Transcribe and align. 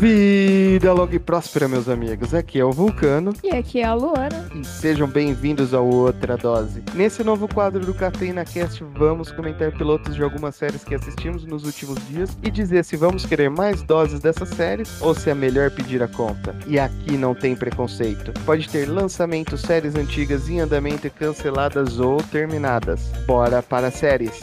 Vida 0.00 0.94
longa 0.94 1.14
e 1.14 1.18
próspera, 1.18 1.68
meus 1.68 1.86
amigos. 1.86 2.32
Aqui 2.32 2.58
é 2.58 2.64
o 2.64 2.72
Vulcano. 2.72 3.34
E 3.44 3.50
aqui 3.50 3.80
é 3.80 3.84
a 3.84 3.92
Luana. 3.92 4.48
E 4.54 4.64
sejam 4.64 5.06
bem-vindos 5.06 5.74
ao 5.74 5.86
Outra 5.86 6.38
Dose. 6.38 6.82
Nesse 6.94 7.22
novo 7.22 7.46
quadro 7.46 7.84
do 7.84 7.92
Cafeína 7.92 8.42
Cast, 8.46 8.82
vamos 8.96 9.30
comentar 9.30 9.70
pilotos 9.72 10.14
de 10.14 10.22
algumas 10.22 10.54
séries 10.54 10.82
que 10.82 10.94
assistimos 10.94 11.44
nos 11.44 11.66
últimos 11.66 11.98
dias 12.08 12.34
e 12.42 12.50
dizer 12.50 12.82
se 12.82 12.96
vamos 12.96 13.26
querer 13.26 13.50
mais 13.50 13.82
doses 13.82 14.20
dessas 14.20 14.48
séries 14.48 15.02
ou 15.02 15.14
se 15.14 15.28
é 15.28 15.34
melhor 15.34 15.70
pedir 15.70 16.02
a 16.02 16.08
conta. 16.08 16.56
E 16.66 16.78
aqui 16.78 17.18
não 17.18 17.34
tem 17.34 17.54
preconceito. 17.54 18.32
Pode 18.46 18.70
ter 18.70 18.86
lançamentos, 18.86 19.60
séries 19.60 19.96
antigas 19.96 20.48
em 20.48 20.60
andamento 20.60 21.06
e 21.08 21.10
canceladas 21.10 22.00
ou 22.00 22.22
terminadas. 22.22 23.02
Bora 23.26 23.62
para 23.62 23.90
séries. 23.90 24.40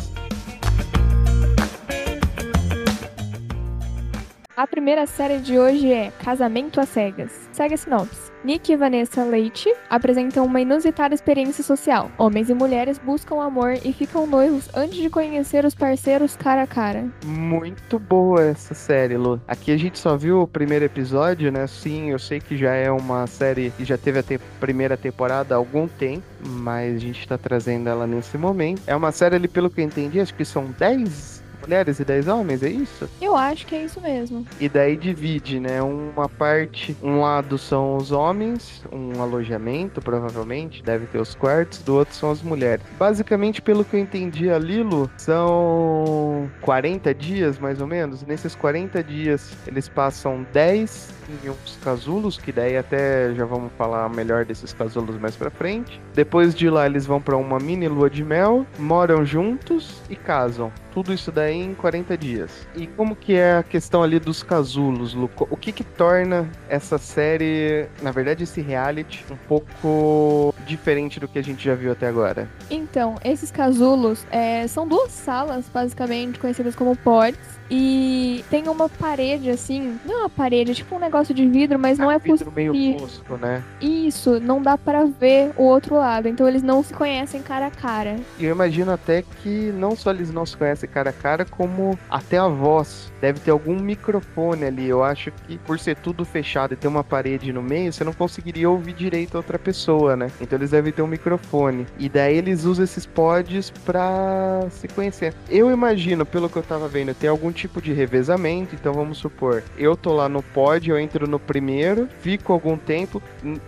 A 4.57 4.65
primeira 4.65 5.05
série 5.05 5.37
de 5.37 5.59
hoje 5.59 5.93
é 5.93 6.09
Casamento 6.09 6.81
às 6.81 6.89
Cegas. 6.89 7.47
Segue 7.51 7.75
a 7.75 7.77
sinopse. 7.77 8.31
Nick 8.43 8.71
e 8.71 8.75
Vanessa 8.75 9.23
Leite 9.23 9.71
apresentam 9.87 10.43
uma 10.43 10.59
inusitada 10.59 11.13
experiência 11.13 11.63
social. 11.63 12.09
Homens 12.17 12.49
e 12.49 12.55
mulheres 12.55 12.97
buscam 12.97 13.39
amor 13.39 13.73
e 13.85 13.93
ficam 13.93 14.25
noivos 14.25 14.67
antes 14.75 14.97
de 14.97 15.11
conhecer 15.11 15.63
os 15.63 15.75
parceiros 15.75 16.35
cara 16.35 16.63
a 16.63 16.67
cara. 16.67 17.05
Muito 17.23 17.99
boa 17.99 18.41
essa 18.41 18.73
série, 18.73 19.15
Lu. 19.15 19.39
Aqui 19.47 19.71
a 19.71 19.77
gente 19.77 19.99
só 19.99 20.17
viu 20.17 20.41
o 20.41 20.47
primeiro 20.47 20.85
episódio, 20.85 21.51
né? 21.51 21.67
Sim, 21.67 22.09
eu 22.09 22.17
sei 22.17 22.39
que 22.39 22.57
já 22.57 22.73
é 22.73 22.89
uma 22.89 23.27
série 23.27 23.69
que 23.77 23.85
já 23.85 23.95
teve 23.95 24.17
a 24.17 24.23
te 24.23 24.39
primeira 24.59 24.97
temporada 24.97 25.53
há 25.53 25.57
algum 25.59 25.87
tempo, 25.87 26.23
mas 26.43 26.95
a 26.95 26.99
gente 26.99 27.27
tá 27.27 27.37
trazendo 27.37 27.89
ela 27.89 28.07
nesse 28.07 28.39
momento. 28.39 28.81
É 28.87 28.95
uma 28.95 29.11
série 29.11 29.35
ali, 29.35 29.47
pelo 29.47 29.69
que 29.69 29.81
eu 29.81 29.85
entendi, 29.85 30.19
acho 30.19 30.33
que 30.33 30.43
são 30.43 30.65
10 30.79 31.36
mulheres 31.67 31.99
e 31.99 32.05
10 32.05 32.29
homens, 32.29 32.63
é 32.63 32.69
isso? 32.69 33.09
Eu 33.21 33.35
acho 33.35 33.67
que 33.67 33.75
é 33.75 33.83
isso 33.83 33.99
mesmo. 33.99 34.47
E 34.59 34.69
daí 34.69 34.95
divide, 34.95 35.59
né? 35.59 35.81
Uma 35.81 36.29
parte, 36.29 36.95
um 37.03 37.19
lado 37.19 37.57
são 37.57 37.97
os 37.97 38.11
homens, 38.11 38.81
um 38.91 39.21
alojamento, 39.21 40.01
provavelmente, 40.01 40.81
deve 40.81 41.05
ter 41.07 41.19
os 41.19 41.35
quartos, 41.35 41.79
do 41.79 41.95
outro 41.95 42.15
são 42.15 42.31
as 42.31 42.41
mulheres. 42.41 42.85
Basicamente, 42.97 43.61
pelo 43.61 43.83
que 43.83 43.97
eu 43.97 43.99
entendi 43.99 44.49
a 44.49 44.57
Lilo, 44.57 45.11
são 45.17 46.49
40 46.61 47.13
dias, 47.13 47.59
mais 47.59 47.81
ou 47.81 47.87
menos. 47.87 48.23
Nesses 48.23 48.55
40 48.55 49.03
dias, 49.03 49.51
eles 49.67 49.89
passam 49.89 50.45
10 50.53 51.16
em 51.29 51.49
uns 51.49 51.77
casulos, 51.83 52.37
que 52.37 52.51
daí 52.51 52.77
até 52.77 53.33
já 53.33 53.45
vamos 53.45 53.71
falar 53.77 54.09
melhor 54.09 54.45
desses 54.45 54.73
casulos 54.73 55.17
mais 55.17 55.35
pra 55.35 55.49
frente. 55.49 56.01
Depois 56.13 56.55
de 56.55 56.69
lá, 56.69 56.85
eles 56.85 57.05
vão 57.05 57.21
para 57.21 57.37
uma 57.37 57.59
mini 57.59 57.87
lua 57.87 58.09
de 58.09 58.23
mel, 58.23 58.65
moram 58.77 59.25
juntos 59.25 60.01
e 60.09 60.15
casam. 60.15 60.71
Tudo 60.93 61.13
isso 61.13 61.31
daí 61.31 61.61
em 61.61 61.75
40 61.75 62.17
dias. 62.17 62.67
E 62.75 62.87
como 62.87 63.15
que 63.15 63.35
é 63.35 63.57
a 63.57 63.63
questão 63.63 64.01
ali 64.01 64.19
dos 64.19 64.41
casulos, 64.41 65.13
Luco? 65.13 65.47
O 65.51 65.55
que 65.55 65.71
que 65.71 65.83
torna 65.83 66.49
essa 66.67 66.97
série, 66.97 67.87
na 68.01 68.11
verdade 68.11 68.43
esse 68.43 68.61
reality, 68.61 69.23
um 69.29 69.37
pouco 69.47 70.53
diferente 70.65 71.19
do 71.19 71.27
que 71.27 71.37
a 71.37 71.43
gente 71.43 71.63
já 71.63 71.75
viu 71.75 71.91
até 71.91 72.07
agora? 72.07 72.49
Então, 72.69 73.15
esses 73.23 73.51
casulos 73.51 74.25
é, 74.31 74.67
são 74.67 74.87
duas 74.87 75.11
salas, 75.11 75.69
basicamente, 75.69 76.39
conhecidas 76.39 76.75
como 76.75 76.95
pods. 76.95 77.56
E 77.69 78.43
tem 78.49 78.67
uma 78.67 78.87
parede, 78.87 79.49
assim, 79.49 79.97
não 80.05 80.15
é 80.15 80.19
uma 80.21 80.29
parede, 80.29 80.71
é 80.71 80.73
tipo 80.73 80.95
um 80.95 80.99
negócio 80.99 81.33
de 81.33 81.45
vidro, 81.45 81.77
mas 81.77 81.97
não 81.97 82.09
é 82.09 82.17
vidro 82.17 82.45
possível. 82.45 82.73
meio 82.73 82.99
fosco, 82.99 83.37
né? 83.37 83.63
Isso, 83.81 84.39
não 84.39 84.61
dá 84.61 84.77
para 84.77 85.05
ver 85.05 85.51
o 85.57 85.63
outro 85.63 85.95
lado. 85.95 86.27
Então 86.27 86.47
eles 86.47 86.63
não 86.63 86.81
se 86.83 86.93
conhecem 86.93 87.41
cara 87.41 87.67
a 87.67 87.71
cara. 87.71 88.15
E 88.39 88.45
eu 88.45 88.51
imagino 88.51 88.91
até 88.91 89.21
que 89.21 89.71
não 89.77 89.95
só 89.95 90.11
eles 90.11 90.31
não 90.31 90.45
se 90.45 90.55
conhecem 90.55 90.89
cara 90.89 91.09
a 91.09 91.13
cara, 91.13 91.45
como 91.45 91.97
até 92.09 92.37
a 92.37 92.47
voz. 92.47 93.11
Deve 93.19 93.39
ter 93.39 93.51
algum 93.51 93.79
microfone 93.79 94.65
ali. 94.65 94.87
Eu 94.87 95.03
acho 95.03 95.31
que 95.45 95.57
por 95.59 95.79
ser 95.79 95.97
tudo 95.97 96.23
fechado 96.23 96.73
e 96.73 96.77
ter 96.77 96.87
uma 96.87 97.03
parede 97.03 97.51
no 97.51 97.61
meio, 97.61 97.91
você 97.91 98.03
não 98.03 98.13
conseguiria 98.13 98.69
ouvir 98.69 98.93
direito 98.93 99.35
a 99.35 99.39
outra 99.39 99.59
pessoa, 99.59 100.15
né? 100.15 100.31
Então 100.39 100.57
eles 100.57 100.71
devem 100.71 100.93
ter 100.93 101.01
um 101.01 101.07
microfone. 101.07 101.85
E 101.97 102.07
daí 102.07 102.37
eles 102.37 102.63
usam 102.63 102.83
esses 102.83 103.05
pods 103.05 103.71
pra 103.85 104.61
se 104.69 104.87
conhecer. 104.87 105.33
Eu 105.49 105.71
imagino, 105.71 106.25
pelo 106.25 106.49
que 106.49 106.57
eu 106.57 106.63
tava 106.63 106.87
vendo, 106.87 107.13
tem 107.13 107.29
algum 107.29 107.51
tipo 107.57 107.81
de 107.81 107.91
revezamento. 107.91 108.75
Então 108.75 108.93
vamos 108.93 109.17
supor, 109.17 109.63
eu 109.77 109.97
tô 109.97 110.13
lá 110.13 110.29
no 110.29 110.41
pod, 110.41 110.89
eu 110.89 110.97
entro 110.97 111.27
no 111.27 111.39
primeiro, 111.39 112.07
fico 112.21 112.53
algum 112.53 112.77
tempo, 112.77 113.21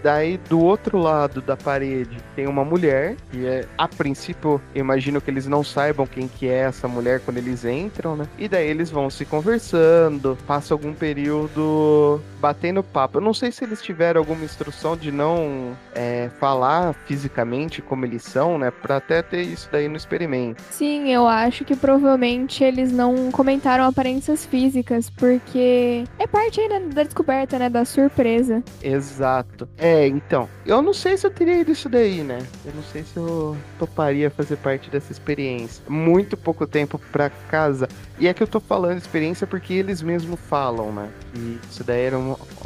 daí 0.04 0.38
do 0.38 0.60
outro 0.60 0.98
lado 0.98 1.42
da 1.42 1.58
parede 1.58 2.18
tem 2.36 2.48
uma 2.48 2.64
mulher, 2.64 3.16
e 3.34 3.46
é, 3.46 3.66
a 3.78 3.88
princípio, 3.88 4.62
imagino 4.74 5.20
que 5.20 5.30
eles 5.30 5.48
não 5.48 5.64
saibam 5.64 6.06
quem 6.06 6.28
que 6.28 6.48
é 6.48 6.60
essa 6.60 6.88
mulher 6.88 7.20
quando 7.20 7.38
eles 7.38 7.66
entram, 7.66 8.16
né? 8.16 8.28
E 8.38 8.48
daí 8.48 8.68
eles 8.68 8.90
vão 8.90 9.10
se 9.10 9.26
conversando, 9.26 10.38
passa 10.46 10.74
algum 10.74 10.94
período 10.94 12.22
batendo 12.40 12.84
papo. 12.84 13.18
Eu 13.18 13.22
não 13.22 13.34
sei 13.34 13.52
se 13.52 13.64
eles 13.64 13.82
tiveram 13.82 14.20
alguma 14.22 14.44
instrução 14.44 14.96
de 14.96 15.12
não 15.12 15.76
é, 15.94 16.30
falar 16.40 16.94
fisicamente 17.06 17.82
como 17.82 18.06
eles 18.06 18.24
são, 18.24 18.58
né? 18.58 18.72
Pra 18.72 18.98
até 18.98 19.22
ter 19.22 19.42
isso 19.42 19.68
daí 19.72 19.88
no 19.88 19.98
experimento. 19.98 20.62
Sim, 20.70 21.10
eu 21.12 21.28
acho 21.28 21.66
que 21.66 21.76
provavelmente 21.76 22.64
eles 22.64 22.92
não 22.92 23.32
comentaram 23.32 23.79
aparências 23.88 24.46
físicas, 24.46 25.10
porque 25.10 26.04
é 26.18 26.28
parte 26.28 26.60
aí 26.60 26.70
da, 26.94 27.04
descoberta, 27.04 27.58
né? 27.60 27.70
Da 27.70 27.86
surpresa. 27.86 28.64
Exato. 28.82 29.68
É, 29.78 30.08
então, 30.08 30.50
eu 30.66 30.82
não 30.82 30.94
sei 30.94 31.18
se 31.18 31.26
eu 31.26 31.32
teria 31.32 31.60
ido 31.60 31.72
isso 31.72 31.90
daí, 31.90 32.24
né? 32.24 32.40
Eu 32.66 32.74
não 32.74 32.84
sei 32.84 33.04
se 33.04 33.18
eu 33.18 33.56
toparia 33.78 34.30
fazer 34.30 34.58
parte 34.58 34.90
dessa 34.90 35.12
experiência. 35.12 35.84
Muito 35.88 36.36
pouco 36.38 36.66
tempo 36.68 37.00
pra 37.12 37.30
casa. 37.30 37.88
E 38.20 38.28
é 38.28 38.34
que 38.34 38.44
eu 38.44 38.48
tô 38.48 38.60
falando 38.60 38.98
experiência 38.98 39.48
porque 39.48 39.74
eles 39.74 40.02
mesmos 40.02 40.40
falam, 40.40 40.92
né? 40.92 41.10
E 41.36 41.60
isso 41.70 41.84
daí 41.84 42.02
era 42.02 42.18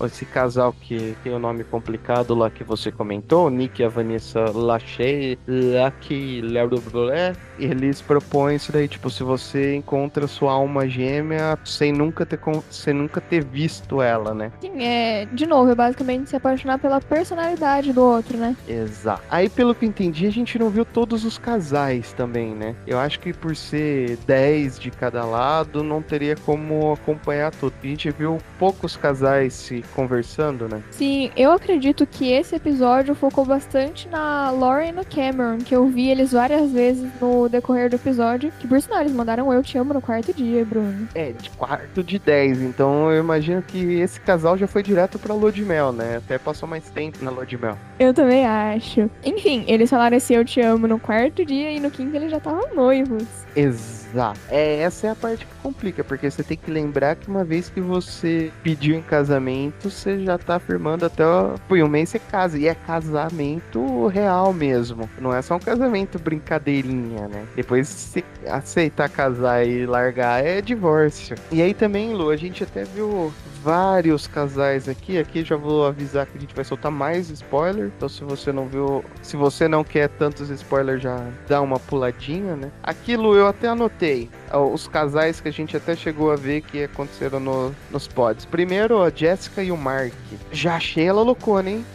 esse 0.05 0.25
casal 0.25 0.73
que 0.73 1.15
tem 1.23 1.31
o 1.33 1.35
um 1.35 1.39
nome 1.39 1.63
complicado 1.63 2.35
lá 2.35 2.49
que 2.49 2.63
você 2.63 2.91
comentou, 2.91 3.47
o 3.47 3.49
Nick 3.49 3.81
e 3.81 3.85
a 3.85 3.89
Vanessa 3.89 4.45
Lachey, 4.53 5.37
Lucky 5.47 6.41
Lerblé, 6.41 7.33
eles 7.59 8.01
propõem 8.01 8.55
isso 8.55 8.71
daí, 8.71 8.87
tipo, 8.87 9.09
se 9.09 9.23
você 9.23 9.75
encontra 9.75 10.27
sua 10.27 10.53
alma 10.53 10.87
gêmea 10.87 11.57
sem 11.65 11.91
nunca 11.91 12.25
ter, 12.25 12.39
sem 12.69 12.93
nunca 12.93 13.21
ter 13.21 13.43
visto 13.43 14.01
ela, 14.01 14.33
né? 14.33 14.51
Sim, 14.61 14.83
é, 14.83 15.25
de 15.25 15.45
novo, 15.45 15.71
é 15.71 15.75
basicamente 15.75 16.29
se 16.29 16.35
apaixonar 16.35 16.79
pela 16.79 16.99
personalidade 16.99 17.93
do 17.93 18.03
outro, 18.03 18.37
né? 18.37 18.55
Exato. 18.67 19.23
Aí, 19.29 19.49
pelo 19.49 19.75
que 19.75 19.85
entendi, 19.85 20.27
a 20.27 20.31
gente 20.31 20.57
não 20.57 20.69
viu 20.69 20.85
todos 20.85 21.25
os 21.25 21.37
casais 21.37 22.13
também, 22.13 22.53
né? 22.55 22.75
Eu 22.87 22.99
acho 22.99 23.19
que 23.19 23.33
por 23.33 23.55
ser 23.55 24.17
10 24.25 24.79
de 24.79 24.91
cada 24.91 25.25
lado, 25.25 25.83
não 25.83 26.01
teria 26.01 26.35
como 26.35 26.93
acompanhar 26.93 27.51
tudo. 27.51 27.73
A 27.83 27.87
gente 27.87 28.09
viu 28.11 28.37
poucos 28.57 28.95
casais 28.95 29.53
se 29.53 29.81
conversando, 29.93 30.67
né? 30.67 30.81
Sim, 30.91 31.31
eu 31.35 31.51
acredito 31.51 32.05
que 32.05 32.31
esse 32.31 32.55
episódio 32.55 33.15
focou 33.15 33.45
bastante 33.45 34.07
na 34.09 34.51
Lauren 34.51 34.89
e 34.89 34.91
no 34.91 35.05
Cameron, 35.05 35.59
que 35.59 35.75
eu 35.75 35.87
vi 35.87 36.09
eles 36.09 36.31
várias 36.31 36.71
vezes 36.71 37.09
no 37.21 37.47
decorrer 37.47 37.89
do 37.89 37.95
episódio. 37.95 38.51
Que 38.59 38.67
por 38.67 38.81
sinal, 38.81 39.01
eles 39.01 39.13
mandaram 39.13 39.51
Eu 39.51 39.63
Te 39.63 39.77
Amo 39.77 39.93
no 39.93 40.01
quarto 40.01 40.33
dia, 40.33 40.65
Bruno. 40.65 41.07
É, 41.15 41.31
de 41.31 41.49
quarto 41.51 42.03
de 42.03 42.19
10. 42.19 42.61
Então 42.61 43.11
eu 43.11 43.19
imagino 43.19 43.61
que 43.61 43.99
esse 43.99 44.19
casal 44.19 44.57
já 44.57 44.67
foi 44.67 44.83
direto 44.83 45.17
pra 45.19 45.33
lua 45.33 45.51
de 45.51 45.63
mel, 45.63 45.91
né? 45.91 46.17
Até 46.17 46.37
passou 46.37 46.67
mais 46.67 46.89
tempo 46.89 47.23
na 47.23 47.31
lua 47.31 47.45
de 47.45 47.57
mel. 47.57 47.77
Eu 47.99 48.13
também 48.13 48.45
acho. 48.45 49.09
Enfim, 49.23 49.63
eles 49.67 49.89
falaram 49.89 50.17
esse 50.17 50.33
Eu 50.33 50.43
Te 50.43 50.61
Amo 50.61 50.87
no 50.87 50.99
quarto 50.99 51.45
dia 51.45 51.71
e 51.71 51.79
no 51.79 51.91
quinto 51.91 52.15
eles 52.15 52.31
já 52.31 52.37
estavam 52.37 52.73
noivos. 52.75 53.23
Exato. 53.55 54.02
É, 54.49 54.81
essa 54.81 55.07
é 55.07 55.09
a 55.09 55.15
parte 55.15 55.45
que 55.45 55.53
complica, 55.61 56.03
porque 56.03 56.29
você 56.29 56.43
tem 56.43 56.57
que 56.57 56.69
lembrar 56.69 57.15
que 57.15 57.27
uma 57.27 57.43
vez 57.43 57.69
que 57.69 57.81
você 57.81 58.51
pediu 58.61 58.95
em 58.95 59.01
casamento, 59.01 59.89
você 59.89 60.23
já 60.23 60.37
tá 60.37 60.55
afirmando 60.55 61.05
até 61.05 61.23
foi 61.67 61.81
um 61.81 61.87
mês 61.87 62.09
você 62.09 62.19
casa. 62.19 62.57
E 62.57 62.67
é 62.67 62.75
casamento 62.75 64.07
real 64.07 64.53
mesmo. 64.53 65.09
Não 65.19 65.33
é 65.33 65.41
só 65.41 65.55
um 65.55 65.59
casamento 65.59 66.19
brincadeirinha, 66.19 67.27
né? 67.27 67.45
Depois 67.55 67.87
se 67.87 68.23
aceitar 68.47 69.09
casar 69.09 69.65
e 69.65 69.85
largar 69.85 70.43
é 70.43 70.61
divórcio. 70.61 71.35
E 71.51 71.61
aí 71.61 71.73
também, 71.73 72.13
Lu, 72.13 72.29
a 72.29 72.37
gente 72.37 72.63
até 72.63 72.83
viu 72.83 73.33
vários 73.63 74.27
casais 74.27 74.89
aqui. 74.89 75.17
Aqui 75.17 75.43
já 75.43 75.55
vou 75.55 75.85
avisar 75.85 76.25
que 76.25 76.37
a 76.37 76.41
gente 76.41 76.53
vai 76.53 76.65
soltar 76.65 76.91
mais 76.91 77.29
spoiler. 77.29 77.91
Então 77.95 78.09
se 78.09 78.23
você 78.23 78.51
não 78.51 78.67
viu, 78.67 79.03
se 79.21 79.37
você 79.37 79.67
não 79.67 79.83
quer 79.83 80.09
tantos 80.09 80.49
spoilers, 80.49 81.01
já 81.01 81.25
dá 81.47 81.61
uma 81.61 81.79
puladinha, 81.79 82.55
né? 82.55 82.71
Aquilo 82.83 83.35
eu 83.35 83.47
até 83.47 83.67
anotei. 83.67 84.29
Os 84.73 84.87
casais 84.87 85.39
que 85.39 85.47
a 85.47 85.51
gente 85.51 85.75
até 85.77 85.95
chegou 85.95 86.31
a 86.31 86.35
ver 86.35 86.61
que 86.61 86.83
aconteceram 86.83 87.39
no, 87.39 87.75
nos 87.89 88.07
pods. 88.07 88.45
Primeiro, 88.45 89.01
a 89.01 89.09
Jessica 89.09 89.63
e 89.63 89.71
o 89.71 89.77
Mark. 89.77 90.13
Já 90.51 90.75
achei 90.75 91.05
ela 91.05 91.21
loucona, 91.21 91.69
hein? 91.69 91.85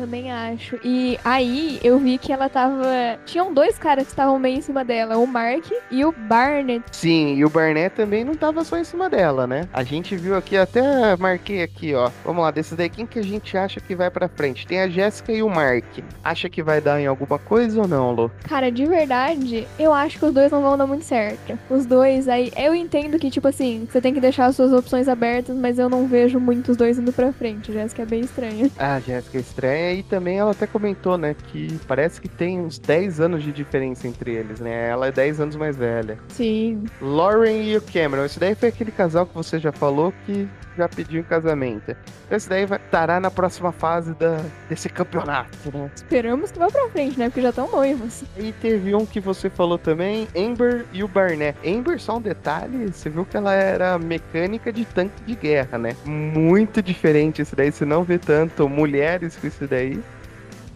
Também 0.00 0.32
acho. 0.32 0.78
E 0.82 1.18
aí 1.22 1.78
eu 1.84 1.98
vi 1.98 2.16
que 2.16 2.32
ela 2.32 2.48
tava. 2.48 3.18
Tinham 3.26 3.52
dois 3.52 3.78
caras 3.78 4.04
que 4.04 4.12
estavam 4.12 4.38
meio 4.38 4.58
em 4.58 4.62
cima 4.62 4.82
dela, 4.82 5.18
o 5.18 5.26
Mark 5.26 5.66
e 5.90 6.04
o 6.04 6.12
Barnett. 6.12 6.82
Sim, 6.90 7.34
e 7.34 7.44
o 7.44 7.50
Barnett 7.50 7.94
também 7.94 8.24
não 8.24 8.34
tava 8.34 8.64
só 8.64 8.78
em 8.78 8.84
cima 8.84 9.10
dela, 9.10 9.46
né? 9.46 9.68
A 9.72 9.82
gente 9.82 10.16
viu 10.16 10.36
aqui, 10.36 10.56
até 10.56 11.16
marquei 11.16 11.62
aqui, 11.62 11.94
ó. 11.94 12.10
Vamos 12.24 12.42
lá, 12.42 12.50
desses 12.50 12.76
daí, 12.76 12.88
quem 12.88 13.04
que 13.06 13.18
a 13.18 13.22
gente 13.22 13.56
acha 13.56 13.78
que 13.78 13.94
vai 13.94 14.10
pra 14.10 14.28
frente? 14.28 14.66
Tem 14.66 14.80
a 14.80 14.88
Jéssica 14.88 15.32
e 15.32 15.42
o 15.42 15.50
Mark. 15.50 15.84
Acha 16.24 16.48
que 16.48 16.62
vai 16.62 16.80
dar 16.80 16.98
em 17.00 17.06
alguma 17.06 17.38
coisa 17.38 17.82
ou 17.82 17.88
não, 17.88 18.12
Lu? 18.12 18.30
Cara, 18.44 18.70
de 18.70 18.86
verdade, 18.86 19.66
eu 19.78 19.92
acho 19.92 20.18
que 20.18 20.24
os 20.24 20.32
dois 20.32 20.50
não 20.50 20.62
vão 20.62 20.78
dar 20.78 20.86
muito 20.86 21.04
certo. 21.04 21.58
Os 21.68 21.84
dois 21.84 22.26
aí. 22.26 22.50
Eu 22.56 22.74
entendo 22.74 23.18
que, 23.18 23.30
tipo 23.30 23.46
assim, 23.48 23.86
você 23.90 24.00
tem 24.00 24.14
que 24.14 24.20
deixar 24.20 24.46
as 24.46 24.56
suas 24.56 24.72
opções 24.72 25.08
abertas, 25.08 25.54
mas 25.56 25.78
eu 25.78 25.90
não 25.90 26.06
vejo 26.06 26.40
muito 26.40 26.70
os 26.70 26.76
dois 26.76 26.98
indo 26.98 27.12
pra 27.12 27.32
frente. 27.32 27.72
Jéssica 27.72 28.02
é 28.02 28.06
bem 28.06 28.20
estranha. 28.20 28.70
Ah, 28.78 28.98
Jéssica 28.98 29.38
é 29.38 29.40
estranha 29.40 29.89
e 29.94 30.02
também 30.02 30.38
ela 30.38 30.52
até 30.52 30.66
comentou, 30.66 31.16
né, 31.16 31.34
que 31.48 31.78
parece 31.86 32.20
que 32.20 32.28
tem 32.28 32.60
uns 32.60 32.78
10 32.78 33.20
anos 33.20 33.42
de 33.42 33.52
diferença 33.52 34.06
entre 34.06 34.32
eles, 34.34 34.60
né? 34.60 34.88
Ela 34.88 35.08
é 35.08 35.12
10 35.12 35.40
anos 35.40 35.56
mais 35.56 35.76
velha. 35.76 36.18
Sim. 36.28 36.84
Lauren 37.00 37.62
e 37.62 37.76
o 37.76 37.82
Cameron. 37.82 38.24
Esse 38.24 38.38
daí 38.38 38.54
foi 38.54 38.68
aquele 38.68 38.90
casal 38.90 39.26
que 39.26 39.34
você 39.34 39.58
já 39.58 39.72
falou 39.72 40.12
que 40.26 40.48
já 40.76 40.88
pediu 40.88 41.20
em 41.20 41.24
casamento. 41.24 41.94
Esse 42.30 42.48
daí 42.48 42.64
vai 42.64 42.78
estará 42.78 43.20
na 43.20 43.30
próxima 43.30 43.70
fase 43.72 44.14
da, 44.14 44.40
desse 44.68 44.88
campeonato, 44.88 45.70
né? 45.72 45.90
Esperamos 45.94 46.50
que 46.50 46.58
vá 46.58 46.68
pra 46.68 46.88
frente, 46.88 47.18
né? 47.18 47.28
Porque 47.28 47.42
já 47.42 47.50
estão 47.50 47.70
noivos. 47.70 48.24
E 48.36 48.52
teve 48.52 48.94
um 48.94 49.04
que 49.04 49.20
você 49.20 49.50
falou 49.50 49.78
também, 49.78 50.26
Amber 50.36 50.86
e 50.92 51.04
o 51.04 51.08
Barnett. 51.08 51.58
Amber, 51.68 52.00
só 52.00 52.16
um 52.16 52.20
detalhe, 52.20 52.86
você 52.86 53.10
viu 53.10 53.24
que 53.24 53.36
ela 53.36 53.52
era 53.52 53.98
mecânica 53.98 54.72
de 54.72 54.84
tanque 54.84 55.22
de 55.24 55.34
guerra, 55.34 55.78
né? 55.78 55.96
Muito 56.04 56.82
diferente 56.82 57.42
esse 57.42 57.54
daí, 57.54 57.70
você 57.70 57.84
não 57.84 58.02
vê 58.02 58.18
tanto 58.18 58.68
mulheres 58.68 59.36
com 59.36 59.46
isso 59.46 59.66
daí. 59.66 59.79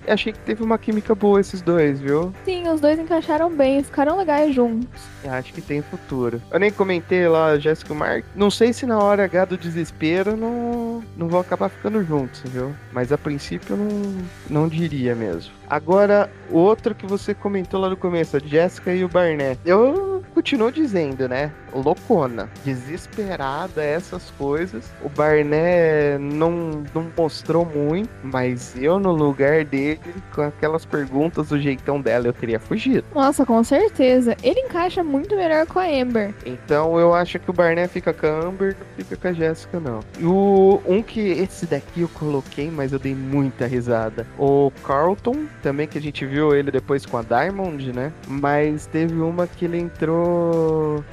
Achei 0.06 0.32
que 0.32 0.38
teve 0.40 0.62
uma 0.62 0.76
química 0.76 1.14
boa 1.14 1.40
esses 1.40 1.62
dois, 1.62 2.00
viu? 2.00 2.32
Sim, 2.44 2.68
os 2.68 2.80
dois 2.80 2.98
encaixaram 2.98 3.50
bem, 3.50 3.82
ficaram 3.82 4.18
legais 4.18 4.54
juntos. 4.54 5.02
Eu 5.22 5.32
acho 5.32 5.52
que 5.52 5.62
tem 5.62 5.80
futuro. 5.80 6.42
Eu 6.50 6.60
nem 6.60 6.70
comentei 6.70 7.26
lá, 7.26 7.58
Jéssica 7.58 7.94
e 7.94 7.96
Mark. 7.96 8.24
Não 8.34 8.50
sei 8.50 8.72
se 8.72 8.84
na 8.84 8.98
hora 8.98 9.24
H 9.24 9.46
do 9.46 9.56
desespero 9.56 10.36
não, 10.36 11.02
não 11.16 11.28
vão 11.28 11.40
acabar 11.40 11.70
ficando 11.70 12.04
juntos, 12.04 12.42
viu? 12.44 12.74
Mas 12.92 13.12
a 13.12 13.18
princípio 13.18 13.74
eu 13.74 13.76
não, 13.78 14.24
não 14.50 14.68
diria 14.68 15.14
mesmo. 15.14 15.52
Agora, 15.68 16.30
o 16.50 16.58
outro 16.58 16.94
que 16.94 17.06
você 17.06 17.32
comentou 17.32 17.80
lá 17.80 17.88
no 17.88 17.96
começo, 17.96 18.36
a 18.36 18.40
Jéssica 18.40 18.94
e 18.94 19.04
o 19.04 19.08
Barnett. 19.08 19.58
Eu 19.64 20.13
continuo 20.34 20.70
dizendo, 20.72 21.28
né? 21.28 21.52
Loucona, 21.72 22.50
desesperada, 22.64 23.82
essas 23.82 24.30
coisas. 24.32 24.90
O 25.02 25.08
Barnett 25.08 26.18
não, 26.20 26.82
não 26.92 27.06
mostrou 27.16 27.64
muito, 27.64 28.10
mas 28.22 28.74
eu 28.76 28.98
no 28.98 29.12
lugar 29.12 29.64
dele, 29.64 30.00
com 30.34 30.42
aquelas 30.42 30.84
perguntas 30.84 31.48
do 31.48 31.60
jeitão 31.60 32.00
dela, 32.00 32.26
eu 32.26 32.32
teria 32.32 32.58
fugido. 32.58 33.04
Nossa, 33.14 33.46
com 33.46 33.62
certeza. 33.62 34.36
Ele 34.42 34.60
encaixa 34.60 35.04
muito 35.04 35.36
melhor 35.36 35.66
com 35.66 35.78
a 35.78 35.86
Amber. 35.86 36.34
Então 36.44 36.98
eu 36.98 37.14
acho 37.14 37.38
que 37.38 37.50
o 37.50 37.52
Barnett 37.52 37.92
fica 37.92 38.12
com 38.12 38.26
a 38.26 38.46
Amber, 38.46 38.76
não 38.78 39.04
fica 39.04 39.16
com 39.16 39.28
a 39.28 39.32
Jéssica, 39.32 39.78
não. 39.78 40.00
E 40.18 40.24
o 40.24 40.80
um 40.86 41.02
que 41.02 41.20
esse 41.20 41.66
daqui 41.66 42.00
eu 42.00 42.08
coloquei, 42.08 42.70
mas 42.70 42.92
eu 42.92 42.98
dei 42.98 43.14
muita 43.14 43.66
risada. 43.66 44.26
O 44.38 44.72
Carlton, 44.84 45.44
também 45.62 45.86
que 45.86 45.98
a 45.98 46.00
gente 46.00 46.26
viu 46.26 46.54
ele 46.54 46.70
depois 46.70 47.06
com 47.06 47.18
a 47.18 47.22
Diamond, 47.22 47.92
né? 47.92 48.12
Mas 48.26 48.86
teve 48.86 49.20
uma 49.20 49.46
que 49.46 49.64
ele 49.64 49.78
entrou 49.78 50.23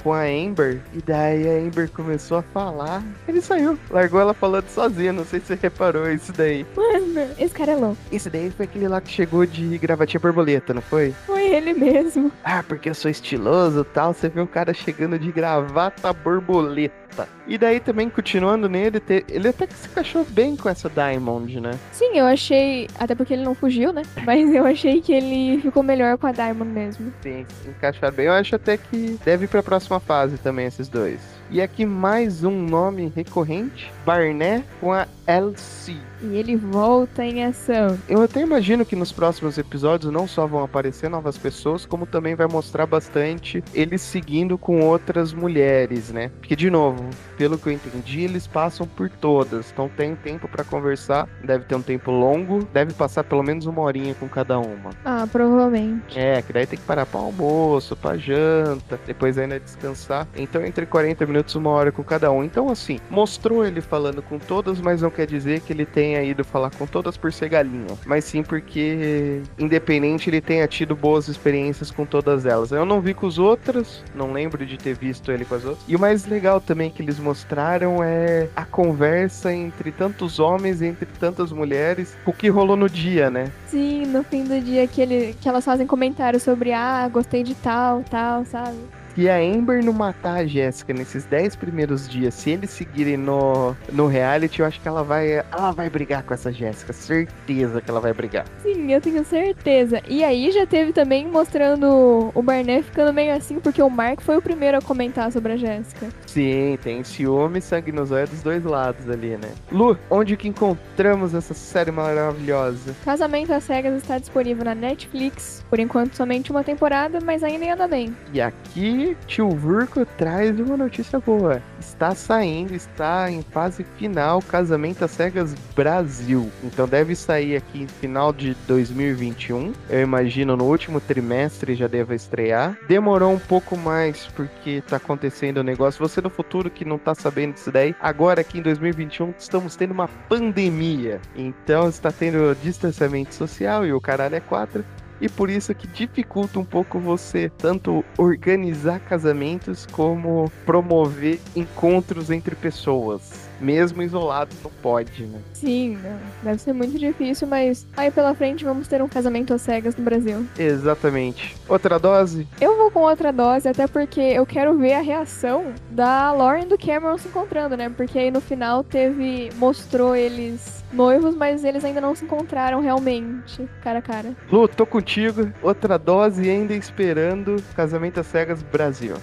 com 0.02 0.12
a 0.12 0.22
Amber 0.22 0.80
e 0.94 1.00
daí 1.00 1.48
a 1.48 1.66
Amber 1.66 1.90
começou 1.90 2.38
a 2.38 2.42
falar. 2.42 3.02
Ele 3.26 3.40
saiu, 3.40 3.78
largou 3.90 4.20
ela 4.20 4.34
falando 4.34 4.68
sozinha. 4.68 5.12
Não 5.12 5.24
sei 5.24 5.40
se 5.40 5.46
você 5.46 5.54
reparou 5.54 6.10
isso 6.10 6.32
daí. 6.32 6.66
Mano, 6.76 7.30
esse 7.38 7.54
cara 7.54 7.72
é 7.72 7.76
louco. 7.76 7.98
Esse 8.10 8.30
daí 8.30 8.50
foi 8.50 8.64
aquele 8.64 8.88
lá 8.88 9.00
que 9.00 9.10
chegou 9.10 9.44
de 9.46 9.78
gravatinha 9.78 10.20
borboleta, 10.20 10.74
não 10.74 10.82
foi? 10.82 11.14
Foi 11.26 11.46
ele 11.46 11.72
mesmo. 11.74 12.30
Ah, 12.44 12.62
porque 12.62 12.90
eu 12.90 12.94
sou 12.94 13.10
estiloso 13.10 13.84
tal. 13.84 14.12
Você 14.12 14.28
vê 14.28 14.40
um 14.40 14.46
cara 14.46 14.72
chegando 14.74 15.18
de 15.18 15.30
gravata 15.32 16.12
borboleta. 16.12 17.01
E 17.46 17.58
daí 17.58 17.80
também, 17.80 18.08
continuando 18.08 18.68
nele, 18.68 19.00
te- 19.00 19.24
ele 19.28 19.48
até 19.48 19.66
que 19.66 19.74
se 19.74 19.88
encaixou 19.88 20.24
bem 20.24 20.56
com 20.56 20.68
essa 20.68 20.88
Diamond, 20.88 21.60
né? 21.60 21.72
Sim, 21.92 22.12
eu 22.18 22.26
achei. 22.26 22.88
Até 22.98 23.14
porque 23.14 23.32
ele 23.34 23.42
não 23.44 23.54
fugiu, 23.54 23.92
né? 23.92 24.02
Mas 24.24 24.52
eu 24.54 24.64
achei 24.66 25.00
que 25.00 25.12
ele 25.12 25.60
ficou 25.60 25.82
melhor 25.82 26.16
com 26.18 26.26
a 26.26 26.32
Diamond 26.32 26.70
mesmo. 26.70 27.12
Sim, 27.22 27.44
se 27.62 27.68
encaixar 27.68 28.12
bem. 28.12 28.26
Eu 28.26 28.32
acho 28.32 28.54
até 28.56 28.76
que 28.76 29.18
deve 29.24 29.44
ir 29.44 29.48
pra 29.48 29.62
próxima 29.62 29.98
fase 30.00 30.38
também, 30.38 30.66
esses 30.66 30.88
dois. 30.88 31.20
E 31.52 31.60
aqui 31.60 31.84
mais 31.84 32.44
um 32.44 32.64
nome 32.64 33.12
recorrente: 33.14 33.92
Barnett 34.06 34.64
com 34.80 34.90
a 34.90 35.06
LC. 35.26 35.94
E 36.22 36.36
ele 36.36 36.56
volta 36.56 37.24
em 37.24 37.44
ação. 37.44 37.98
Eu 38.08 38.22
até 38.22 38.40
imagino 38.40 38.86
que 38.86 38.96
nos 38.96 39.12
próximos 39.12 39.58
episódios 39.58 40.12
não 40.12 40.26
só 40.26 40.46
vão 40.46 40.62
aparecer 40.62 41.10
novas 41.10 41.36
pessoas, 41.36 41.84
como 41.84 42.06
também 42.06 42.34
vai 42.34 42.46
mostrar 42.46 42.86
bastante 42.86 43.62
eles 43.74 44.00
seguindo 44.00 44.56
com 44.56 44.80
outras 44.80 45.32
mulheres, 45.32 46.10
né? 46.10 46.30
Porque, 46.38 46.56
de 46.56 46.70
novo, 46.70 47.10
pelo 47.36 47.58
que 47.58 47.66
eu 47.66 47.72
entendi, 47.72 48.22
eles 48.22 48.46
passam 48.46 48.86
por 48.86 49.10
todas. 49.10 49.70
Então 49.72 49.88
tem 49.88 50.14
tempo 50.14 50.48
pra 50.48 50.64
conversar, 50.64 51.28
deve 51.44 51.64
ter 51.64 51.74
um 51.74 51.82
tempo 51.82 52.10
longo, 52.10 52.64
deve 52.72 52.94
passar 52.94 53.24
pelo 53.24 53.42
menos 53.42 53.66
uma 53.66 53.82
horinha 53.82 54.14
com 54.14 54.28
cada 54.28 54.58
uma. 54.58 54.90
Ah, 55.04 55.26
provavelmente. 55.30 56.18
É, 56.18 56.40
que 56.40 56.52
daí 56.52 56.66
tem 56.66 56.78
que 56.78 56.84
parar 56.84 57.04
pra 57.04 57.20
almoço, 57.20 57.96
pra 57.96 58.16
janta, 58.16 58.98
depois 59.06 59.36
ainda 59.36 59.58
descansar. 59.58 60.26
Então, 60.36 60.64
entre 60.64 60.86
40 60.86 61.26
minutos 61.26 61.41
e 61.50 61.58
uma 61.58 61.70
hora 61.70 61.92
com 61.92 62.02
cada 62.02 62.30
um. 62.30 62.44
Então, 62.44 62.68
assim, 62.68 62.98
mostrou 63.10 63.64
ele 63.64 63.80
falando 63.80 64.22
com 64.22 64.38
todas, 64.38 64.80
mas 64.80 65.02
não 65.02 65.10
quer 65.10 65.26
dizer 65.26 65.60
que 65.60 65.72
ele 65.72 65.84
tenha 65.84 66.22
ido 66.22 66.44
falar 66.44 66.70
com 66.70 66.86
todas 66.86 67.16
por 67.16 67.32
ser 67.32 67.48
galinha. 67.48 67.96
Mas 68.06 68.24
sim 68.24 68.42
porque, 68.42 69.42
independente, 69.58 70.30
ele 70.30 70.40
tenha 70.40 70.66
tido 70.66 70.94
boas 70.94 71.28
experiências 71.28 71.90
com 71.90 72.04
todas 72.04 72.46
elas. 72.46 72.70
Eu 72.72 72.84
não 72.84 73.00
vi 73.00 73.14
com 73.14 73.26
os 73.26 73.38
outros, 73.38 74.02
não 74.14 74.32
lembro 74.32 74.64
de 74.64 74.76
ter 74.76 74.94
visto 74.94 75.30
ele 75.30 75.44
com 75.44 75.54
as 75.54 75.64
outras. 75.64 75.84
E 75.88 75.96
o 75.96 75.98
mais 75.98 76.26
legal 76.26 76.60
também 76.60 76.90
que 76.90 77.02
eles 77.02 77.18
mostraram 77.18 78.02
é 78.02 78.48
a 78.54 78.64
conversa 78.64 79.52
entre 79.52 79.90
tantos 79.92 80.38
homens, 80.38 80.82
entre 80.82 81.06
tantas 81.18 81.52
mulheres, 81.52 82.16
o 82.24 82.32
que 82.32 82.48
rolou 82.48 82.76
no 82.76 82.88
dia, 82.88 83.30
né? 83.30 83.50
Sim, 83.68 84.06
no 84.06 84.22
fim 84.22 84.44
do 84.44 84.60
dia 84.60 84.86
que, 84.86 85.00
ele, 85.00 85.36
que 85.40 85.48
elas 85.48 85.64
fazem 85.64 85.86
comentários 85.86 86.42
sobre, 86.42 86.72
ah, 86.72 87.08
gostei 87.08 87.42
de 87.42 87.54
tal, 87.54 88.02
tal, 88.10 88.44
sabe? 88.44 88.76
Se 89.14 89.28
a 89.28 89.36
Amber 89.36 89.84
não 89.84 89.92
matar 89.92 90.36
a 90.36 90.46
Jéssica 90.46 90.94
nesses 90.94 91.24
10 91.26 91.56
primeiros 91.56 92.08
dias, 92.08 92.32
se 92.32 92.50
eles 92.50 92.70
seguirem 92.70 93.18
no, 93.18 93.76
no 93.92 94.06
reality, 94.06 94.60
eu 94.60 94.66
acho 94.66 94.80
que 94.80 94.88
ela 94.88 95.04
vai, 95.04 95.44
ela 95.52 95.70
vai 95.70 95.90
brigar 95.90 96.22
com 96.22 96.32
essa 96.32 96.50
Jéssica. 96.50 96.94
Certeza 96.94 97.82
que 97.82 97.90
ela 97.90 98.00
vai 98.00 98.14
brigar. 98.14 98.46
Sim, 98.62 98.90
eu 98.90 99.00
tenho 99.02 99.22
certeza. 99.24 100.00
E 100.08 100.24
aí 100.24 100.50
já 100.50 100.66
teve 100.66 100.94
também 100.94 101.26
mostrando 101.28 102.30
o 102.34 102.42
Barnett 102.42 102.84
ficando 102.84 103.12
meio 103.12 103.34
assim, 103.34 103.60
porque 103.60 103.82
o 103.82 103.90
Mark 103.90 104.22
foi 104.22 104.38
o 104.38 104.42
primeiro 104.42 104.78
a 104.78 104.80
comentar 104.80 105.30
sobre 105.30 105.52
a 105.52 105.56
Jéssica. 105.56 106.08
Sim, 106.26 106.78
tem 106.82 107.04
ciúme 107.04 107.58
e 107.58 107.62
sangue 107.62 107.92
nos 107.92 108.10
olhos 108.10 108.30
dos 108.30 108.42
dois 108.42 108.64
lados 108.64 109.10
ali, 109.10 109.36
né? 109.36 109.50
Lu, 109.70 109.98
onde 110.08 110.38
que 110.38 110.48
encontramos 110.48 111.34
essa 111.34 111.52
série 111.52 111.90
maravilhosa? 111.90 112.94
Casamento 113.04 113.52
às 113.52 113.64
Cegas 113.64 113.94
está 113.94 114.18
disponível 114.18 114.64
na 114.64 114.74
Netflix. 114.74 115.62
Por 115.68 115.78
enquanto, 115.78 116.14
somente 116.14 116.50
uma 116.50 116.64
temporada, 116.64 117.18
mas 117.22 117.42
ainda 117.42 117.74
anda 117.74 117.86
bem. 117.86 118.16
E 118.32 118.40
aqui, 118.40 119.01
tio 119.26 119.50
Vurko 119.50 120.04
traz 120.04 120.58
uma 120.58 120.76
notícia 120.76 121.18
boa. 121.20 121.62
Está 121.78 122.14
saindo, 122.14 122.74
está 122.74 123.30
em 123.30 123.42
fase 123.42 123.84
final, 123.96 124.40
Casamento 124.42 125.04
às 125.04 125.10
Cegas 125.10 125.54
Brasil. 125.74 126.50
Então 126.62 126.86
deve 126.86 127.14
sair 127.14 127.56
aqui 127.56 127.86
final 128.00 128.32
de 128.32 128.54
2021. 128.66 129.72
Eu 129.88 130.00
imagino 130.00 130.56
no 130.56 130.64
último 130.64 131.00
trimestre 131.00 131.74
já 131.74 131.86
deva 131.86 132.14
estrear. 132.14 132.76
Demorou 132.88 133.32
um 133.32 133.38
pouco 133.38 133.76
mais 133.76 134.26
porque 134.34 134.82
tá 134.88 134.96
acontecendo 134.96 135.58
o 135.58 135.62
negócio. 135.62 136.06
Você 136.06 136.20
no 136.20 136.30
futuro 136.30 136.70
que 136.70 136.84
não 136.84 136.98
tá 136.98 137.14
sabendo 137.14 137.54
disso 137.54 137.70
daí, 137.70 137.94
agora 138.00 138.40
aqui 138.40 138.58
em 138.58 138.62
2021 138.62 139.34
estamos 139.38 139.76
tendo 139.76 139.92
uma 139.92 140.08
pandemia. 140.28 141.20
Então 141.36 141.88
está 141.88 142.10
tendo 142.10 142.56
distanciamento 142.62 143.34
social 143.34 143.86
e 143.86 143.92
o 143.92 144.00
caralho 144.00 144.36
é 144.36 144.40
quatro 144.40 144.84
e 145.22 145.28
por 145.28 145.48
isso 145.48 145.72
que 145.72 145.86
dificulta 145.86 146.58
um 146.58 146.64
pouco 146.64 146.98
você 146.98 147.48
tanto 147.56 148.04
organizar 148.18 148.98
casamentos 148.98 149.86
como 149.86 150.50
promover 150.66 151.38
encontros 151.54 152.28
entre 152.28 152.56
pessoas. 152.56 153.48
Mesmo 153.60 154.02
isolados 154.02 154.56
não 154.64 154.70
pode, 154.82 155.24
né? 155.24 155.38
Sim, 155.52 155.96
não. 156.02 156.18
deve 156.42 156.60
ser 156.60 156.72
muito 156.72 156.98
difícil, 156.98 157.46
mas 157.46 157.86
aí 157.96 158.10
pela 158.10 158.34
frente 158.34 158.64
vamos 158.64 158.88
ter 158.88 159.00
um 159.00 159.08
casamento 159.08 159.54
às 159.54 159.62
cegas 159.62 159.94
no 159.94 160.02
Brasil. 160.02 160.44
Exatamente. 160.58 161.56
Outra 161.68 162.00
dose? 162.00 162.48
Eu 162.60 162.76
vou 162.76 162.90
com 162.90 163.02
outra 163.02 163.32
dose, 163.32 163.68
até 163.68 163.86
porque 163.86 164.20
eu 164.20 164.44
quero 164.44 164.76
ver 164.76 164.94
a 164.94 165.00
reação 165.00 165.72
da 165.92 166.32
Lauren 166.32 166.64
e 166.64 166.66
do 166.66 166.76
Cameron 166.76 167.16
se 167.16 167.28
encontrando, 167.28 167.76
né? 167.76 167.88
Porque 167.88 168.18
aí 168.18 168.32
no 168.32 168.40
final 168.40 168.82
teve. 168.82 169.50
mostrou 169.56 170.16
eles 170.16 170.81
noivos, 170.92 171.34
mas 171.34 171.64
eles 171.64 171.84
ainda 171.84 172.00
não 172.00 172.14
se 172.14 172.24
encontraram 172.24 172.80
realmente, 172.80 173.68
cara 173.82 173.98
a 173.98 174.02
cara. 174.02 174.36
Lu, 174.50 174.68
tô 174.68 174.84
contigo. 174.84 175.52
Outra 175.62 175.98
dose 175.98 176.48
ainda 176.48 176.74
esperando 176.74 177.62
Casamento 177.74 178.20
às 178.20 178.26
Cegas 178.26 178.62
Brasil. 178.62 179.16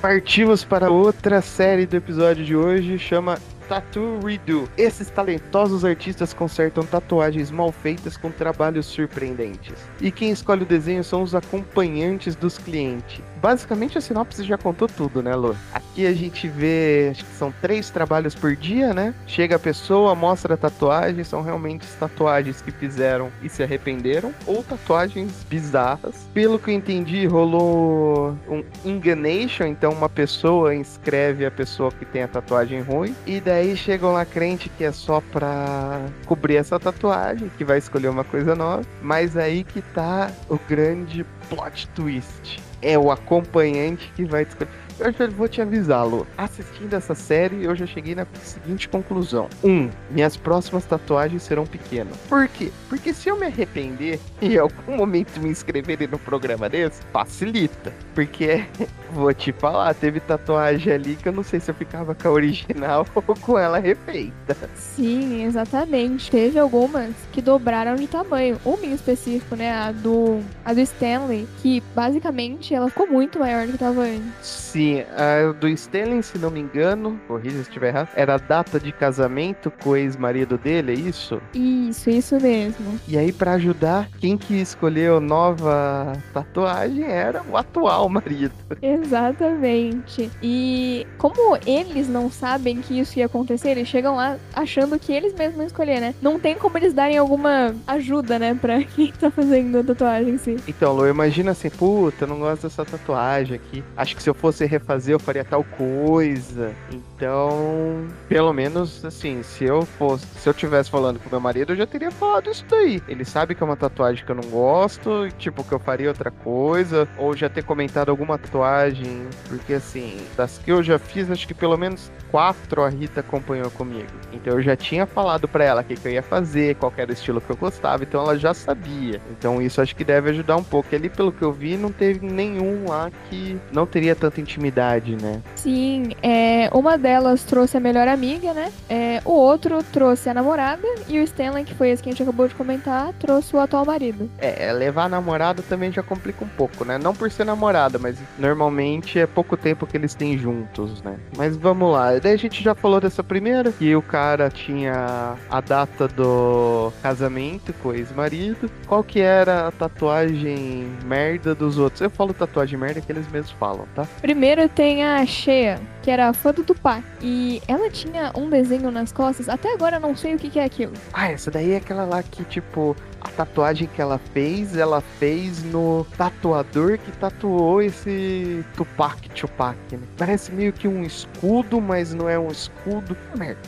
Partimos 0.00 0.64
para 0.64 0.90
outra 0.90 1.40
série 1.40 1.86
do 1.86 1.96
episódio 1.96 2.44
de 2.44 2.56
hoje, 2.56 2.98
chama 2.98 3.38
Tattoo 3.68 4.18
Redo. 4.20 4.68
Esses 4.76 5.08
talentosos 5.08 5.84
artistas 5.84 6.34
consertam 6.34 6.84
tatuagens 6.84 7.50
mal 7.50 7.70
feitas 7.70 8.16
com 8.16 8.30
trabalhos 8.30 8.86
surpreendentes. 8.86 9.76
E 10.00 10.10
quem 10.10 10.30
escolhe 10.30 10.62
o 10.64 10.66
desenho 10.66 11.04
são 11.04 11.22
os 11.22 11.34
acompanhantes 11.34 12.34
dos 12.34 12.58
clientes. 12.58 13.22
Basicamente 13.42 13.98
a 13.98 14.00
sinopse 14.00 14.44
já 14.44 14.56
contou 14.56 14.86
tudo, 14.86 15.20
né, 15.20 15.34
Lu? 15.34 15.56
Aqui 15.74 16.06
a 16.06 16.12
gente 16.12 16.46
vê, 16.46 17.08
acho 17.10 17.24
que 17.24 17.32
são 17.32 17.52
três 17.60 17.90
trabalhos 17.90 18.36
por 18.36 18.54
dia, 18.54 18.94
né? 18.94 19.12
Chega 19.26 19.56
a 19.56 19.58
pessoa, 19.58 20.14
mostra 20.14 20.54
a 20.54 20.56
tatuagem, 20.56 21.24
são 21.24 21.42
realmente 21.42 21.84
tatuagens 21.98 22.62
que 22.62 22.70
fizeram 22.70 23.32
e 23.42 23.48
se 23.48 23.60
arrependeram, 23.60 24.32
ou 24.46 24.62
tatuagens 24.62 25.44
bizarras. 25.50 26.28
Pelo 26.32 26.56
que 26.56 26.70
eu 26.70 26.74
entendi, 26.74 27.26
rolou 27.26 28.38
um 28.48 28.62
enganation, 28.84 29.66
então 29.66 29.90
uma 29.90 30.08
pessoa 30.08 30.72
inscreve 30.72 31.44
a 31.44 31.50
pessoa 31.50 31.90
que 31.90 32.04
tem 32.04 32.22
a 32.22 32.28
tatuagem 32.28 32.80
ruim, 32.80 33.12
e 33.26 33.40
daí 33.40 33.76
chegam 33.76 34.12
lá 34.12 34.24
crente 34.24 34.68
que 34.68 34.84
é 34.84 34.92
só 34.92 35.20
pra 35.32 36.00
cobrir 36.26 36.58
essa 36.58 36.78
tatuagem, 36.78 37.50
que 37.58 37.64
vai 37.64 37.78
escolher 37.78 38.08
uma 38.08 38.22
coisa 38.22 38.54
nova, 38.54 38.84
mas 39.02 39.36
aí 39.36 39.64
que 39.64 39.82
tá 39.82 40.30
o 40.48 40.56
grande 40.68 41.26
plot 41.48 41.88
twist 41.88 42.62
é 42.82 42.98
o 42.98 43.10
acompanhante 43.10 44.12
que 44.14 44.24
vai 44.24 44.42
escolher. 44.42 44.70
Eu 44.98 45.12
já 45.12 45.26
vou 45.28 45.48
te 45.48 45.60
avisar, 45.60 46.06
Lu. 46.06 46.26
Assistindo 46.36 46.94
essa 46.94 47.14
série, 47.14 47.64
eu 47.64 47.74
já 47.74 47.86
cheguei 47.86 48.14
na 48.14 48.26
seguinte 48.42 48.88
conclusão. 48.88 49.48
Um, 49.62 49.90
minhas 50.10 50.36
próximas 50.36 50.84
tatuagens 50.84 51.42
serão 51.42 51.66
pequenas. 51.66 52.16
Por 52.28 52.48
quê? 52.48 52.70
Porque 52.88 53.12
se 53.12 53.28
eu 53.28 53.38
me 53.38 53.46
arrepender 53.46 54.20
e 54.40 54.54
em 54.54 54.58
algum 54.58 54.96
momento 54.96 55.40
me 55.40 55.48
inscreverem 55.48 56.08
no 56.08 56.18
programa 56.18 56.68
desse, 56.68 57.02
facilita. 57.12 57.92
Porque, 58.14 58.64
vou 59.12 59.32
te 59.32 59.52
falar, 59.52 59.94
teve 59.94 60.20
tatuagem 60.20 60.92
ali 60.92 61.16
que 61.16 61.28
eu 61.28 61.32
não 61.32 61.42
sei 61.42 61.60
se 61.60 61.70
eu 61.70 61.74
ficava 61.74 62.14
com 62.14 62.28
a 62.28 62.30
original 62.30 63.06
ou 63.14 63.22
com 63.22 63.58
ela 63.58 63.78
refeita. 63.78 64.56
Sim, 64.74 65.44
exatamente. 65.44 66.30
Teve 66.30 66.58
algumas 66.58 67.12
que 67.32 67.40
dobraram 67.40 67.96
de 67.96 68.06
tamanho. 68.06 68.58
Uma 68.64 68.84
em 68.84 68.92
específico, 68.92 69.56
né? 69.56 69.72
A 69.72 69.92
do, 69.92 70.40
a 70.64 70.72
do 70.72 70.80
Stanley, 70.80 71.48
que 71.60 71.82
basicamente 71.94 72.74
ela 72.74 72.88
ficou 72.88 73.06
muito 73.06 73.38
maior 73.38 73.66
do 73.66 73.72
que 73.72 73.78
tava 73.78 74.02
antes. 74.02 74.32
Sim, 74.42 74.81
a 75.16 75.52
do 75.52 75.68
Stanley, 75.68 76.22
se 76.22 76.38
não 76.38 76.50
me 76.50 76.60
engano, 76.60 77.20
corrija 77.26 77.56
se 77.56 77.62
estiver 77.62 77.88
errado, 77.88 78.08
era 78.14 78.34
a 78.34 78.38
data 78.38 78.78
de 78.78 78.92
casamento 78.92 79.70
com 79.82 79.90
o 79.90 79.96
ex-marido 79.96 80.56
dele, 80.58 80.92
é 80.92 80.94
isso? 80.94 81.40
Isso, 81.54 82.10
isso 82.10 82.36
mesmo. 82.40 82.98
E 83.06 83.16
aí, 83.16 83.32
para 83.32 83.52
ajudar, 83.52 84.08
quem 84.18 84.36
que 84.36 84.60
escolheu 84.60 85.20
nova 85.20 86.12
tatuagem 86.32 87.04
era 87.04 87.42
o 87.50 87.56
atual 87.56 88.08
marido. 88.08 88.52
Exatamente. 88.80 90.30
E 90.42 91.06
como 91.18 91.56
eles 91.66 92.08
não 92.08 92.30
sabem 92.30 92.80
que 92.80 92.98
isso 92.98 93.18
ia 93.18 93.26
acontecer, 93.26 93.70
eles 93.70 93.88
chegam 93.88 94.16
lá 94.16 94.36
achando 94.54 94.98
que 94.98 95.12
eles 95.12 95.34
mesmos 95.34 95.56
vão 95.56 95.66
escolher, 95.66 96.00
né? 96.00 96.14
Não 96.20 96.38
tem 96.38 96.54
como 96.54 96.78
eles 96.78 96.92
darem 96.92 97.18
alguma 97.18 97.74
ajuda, 97.86 98.38
né, 98.38 98.54
pra 98.54 98.82
quem 98.84 99.12
tá 99.12 99.30
fazendo 99.30 99.78
a 99.78 99.84
tatuagem 99.84 100.34
em 100.34 100.38
si. 100.38 100.56
Então, 100.66 100.92
Lu, 100.92 101.06
imagina 101.06 101.52
assim, 101.52 101.70
puta, 101.70 102.24
eu 102.24 102.28
não 102.28 102.38
gosto 102.38 102.62
dessa 102.62 102.84
tatuagem 102.84 103.56
aqui. 103.56 103.82
Acho 103.96 104.16
que 104.16 104.22
se 104.22 104.30
eu 104.30 104.34
fosse 104.34 104.64
refazer, 104.72 105.14
eu 105.14 105.18
faria 105.18 105.44
tal 105.44 105.64
coisa. 105.64 106.72
Então, 106.90 108.06
pelo 108.28 108.52
menos, 108.52 109.04
assim, 109.04 109.42
se 109.42 109.64
eu 109.64 109.82
fosse, 109.84 110.26
se 110.26 110.48
eu 110.48 110.54
tivesse 110.54 110.90
falando 110.90 111.18
com 111.18 111.30
meu 111.30 111.40
marido, 111.40 111.72
eu 111.72 111.76
já 111.76 111.86
teria 111.86 112.10
falado 112.10 112.50
isso 112.50 112.64
daí. 112.68 113.02
Ele 113.06 113.24
sabe 113.24 113.54
que 113.54 113.62
é 113.62 113.66
uma 113.66 113.76
tatuagem 113.76 114.24
que 114.24 114.30
eu 114.30 114.36
não 114.36 114.48
gosto, 114.50 115.28
tipo, 115.38 115.62
que 115.62 115.72
eu 115.72 115.78
faria 115.78 116.08
outra 116.08 116.30
coisa, 116.30 117.08
ou 117.18 117.36
já 117.36 117.48
ter 117.48 117.62
comentado 117.62 118.08
alguma 118.08 118.38
tatuagem, 118.38 119.26
porque 119.48 119.74
assim, 119.74 120.20
das 120.36 120.58
que 120.58 120.72
eu 120.72 120.82
já 120.82 120.98
fiz, 120.98 121.30
acho 121.30 121.46
que 121.46 121.54
pelo 121.54 121.76
menos 121.76 122.10
quatro 122.30 122.82
a 122.82 122.88
Rita 122.88 123.20
acompanhou 123.20 123.70
comigo. 123.70 124.08
Então 124.32 124.54
eu 124.54 124.62
já 124.62 124.74
tinha 124.74 125.06
falado 125.06 125.46
para 125.46 125.64
ela 125.64 125.82
o 125.82 125.84
que, 125.84 125.94
que, 125.94 126.08
eu 126.08 126.12
ia 126.12 126.22
fazer, 126.22 126.74
qual 126.76 126.92
era 126.96 127.10
o 127.10 127.12
estilo 127.12 127.40
que 127.40 127.50
eu 127.50 127.56
gostava, 127.56 128.02
então 128.02 128.22
ela 128.22 128.38
já 128.38 128.54
sabia. 128.54 129.20
Então 129.30 129.60
isso 129.60 129.80
acho 129.80 129.94
que 129.94 130.02
deve 130.02 130.30
ajudar 130.30 130.56
um 130.56 130.64
pouco. 130.64 130.94
Ali, 130.94 131.08
pelo 131.08 131.30
que 131.30 131.42
eu 131.42 131.52
vi, 131.52 131.76
não 131.76 131.92
teve 131.92 132.26
nenhum 132.26 132.88
lá 132.88 133.10
que 133.28 133.58
não 133.72 133.86
teria 133.86 134.16
tanta 134.16 134.40
intimidade, 134.40 134.61
né? 134.70 135.40
Sim, 135.56 136.10
é, 136.22 136.70
uma 136.72 136.96
delas 136.96 137.42
trouxe 137.44 137.76
a 137.76 137.80
melhor 137.80 138.08
amiga, 138.08 138.52
né? 138.52 138.72
É, 138.88 139.20
o 139.24 139.32
outro 139.32 139.82
trouxe 139.82 140.28
a 140.28 140.34
namorada 140.34 140.86
e 141.08 141.18
o 141.18 141.22
Stanley, 141.22 141.64
que 141.64 141.74
foi 141.74 141.90
esse 141.90 142.02
que 142.02 142.08
a 142.08 142.12
gente 142.12 142.22
acabou 142.22 142.46
de 142.46 142.54
comentar, 142.54 143.12
trouxe 143.14 143.54
o 143.56 143.60
atual 143.60 143.84
marido. 143.84 144.30
É, 144.38 144.72
levar 144.72 145.04
a 145.04 145.08
namorada 145.08 145.62
também 145.62 145.90
já 145.90 146.02
complica 146.02 146.44
um 146.44 146.48
pouco, 146.48 146.84
né? 146.84 146.98
Não 146.98 147.14
por 147.14 147.30
ser 147.30 147.44
namorada, 147.44 147.98
mas 147.98 148.16
normalmente 148.38 149.18
é 149.18 149.26
pouco 149.26 149.56
tempo 149.56 149.86
que 149.86 149.96
eles 149.96 150.14
têm 150.14 150.36
juntos, 150.36 151.02
né? 151.02 151.16
Mas 151.36 151.56
vamos 151.56 151.92
lá. 151.92 152.18
Daí 152.18 152.34
a 152.34 152.36
gente 152.36 152.62
já 152.62 152.74
falou 152.74 153.00
dessa 153.00 153.24
primeira, 153.24 153.72
que 153.72 153.94
o 153.96 154.02
cara 154.02 154.50
tinha 154.50 155.36
a 155.48 155.60
data 155.60 156.08
do 156.08 156.92
casamento 157.02 157.72
com 157.74 157.90
o 157.90 157.94
ex-marido. 157.94 158.70
Qual 158.86 159.02
que 159.02 159.20
era 159.20 159.68
a 159.68 159.70
tatuagem 159.70 160.86
merda 161.04 161.54
dos 161.54 161.78
outros? 161.78 162.00
Eu 162.00 162.10
falo 162.10 162.34
tatuagem 162.34 162.78
merda 162.78 163.00
que 163.00 163.10
eles 163.10 163.30
mesmos 163.30 163.52
falam, 163.52 163.86
tá? 163.94 164.06
Primeiro 164.20 164.51
tem 164.68 165.02
a 165.02 165.24
Shea, 165.24 165.80
que 166.02 166.10
era 166.10 166.32
fã 166.32 166.52
do 166.52 166.64
Tupac. 166.64 167.02
E 167.20 167.62
ela 167.68 167.88
tinha 167.90 168.32
um 168.36 168.50
desenho 168.50 168.90
nas 168.90 169.12
costas. 169.12 169.48
Até 169.48 169.72
agora 169.72 169.96
eu 169.96 170.00
não 170.00 170.16
sei 170.16 170.34
o 170.34 170.38
que, 170.38 170.50
que 170.50 170.58
é 170.58 170.64
aquilo. 170.64 170.92
Ah, 171.12 171.30
essa 171.30 171.50
daí 171.50 171.72
é 171.72 171.76
aquela 171.76 172.04
lá 172.04 172.22
que, 172.22 172.44
tipo, 172.44 172.96
a 173.20 173.28
tatuagem 173.28 173.88
que 173.94 174.02
ela 174.02 174.18
fez, 174.18 174.76
ela 174.76 175.00
fez 175.00 175.62
no 175.64 176.04
tatuador 176.16 176.98
que 176.98 177.12
tatuou 177.12 177.80
esse 177.80 178.64
Tupac 178.76 179.28
Tupac, 179.30 179.76
né? 179.92 180.00
Parece 180.16 180.52
meio 180.52 180.72
que 180.72 180.88
um 180.88 181.04
escudo, 181.04 181.80
mas 181.80 182.12
não 182.12 182.28
é 182.28 182.38
um 182.38 182.48
escudo. 182.48 183.16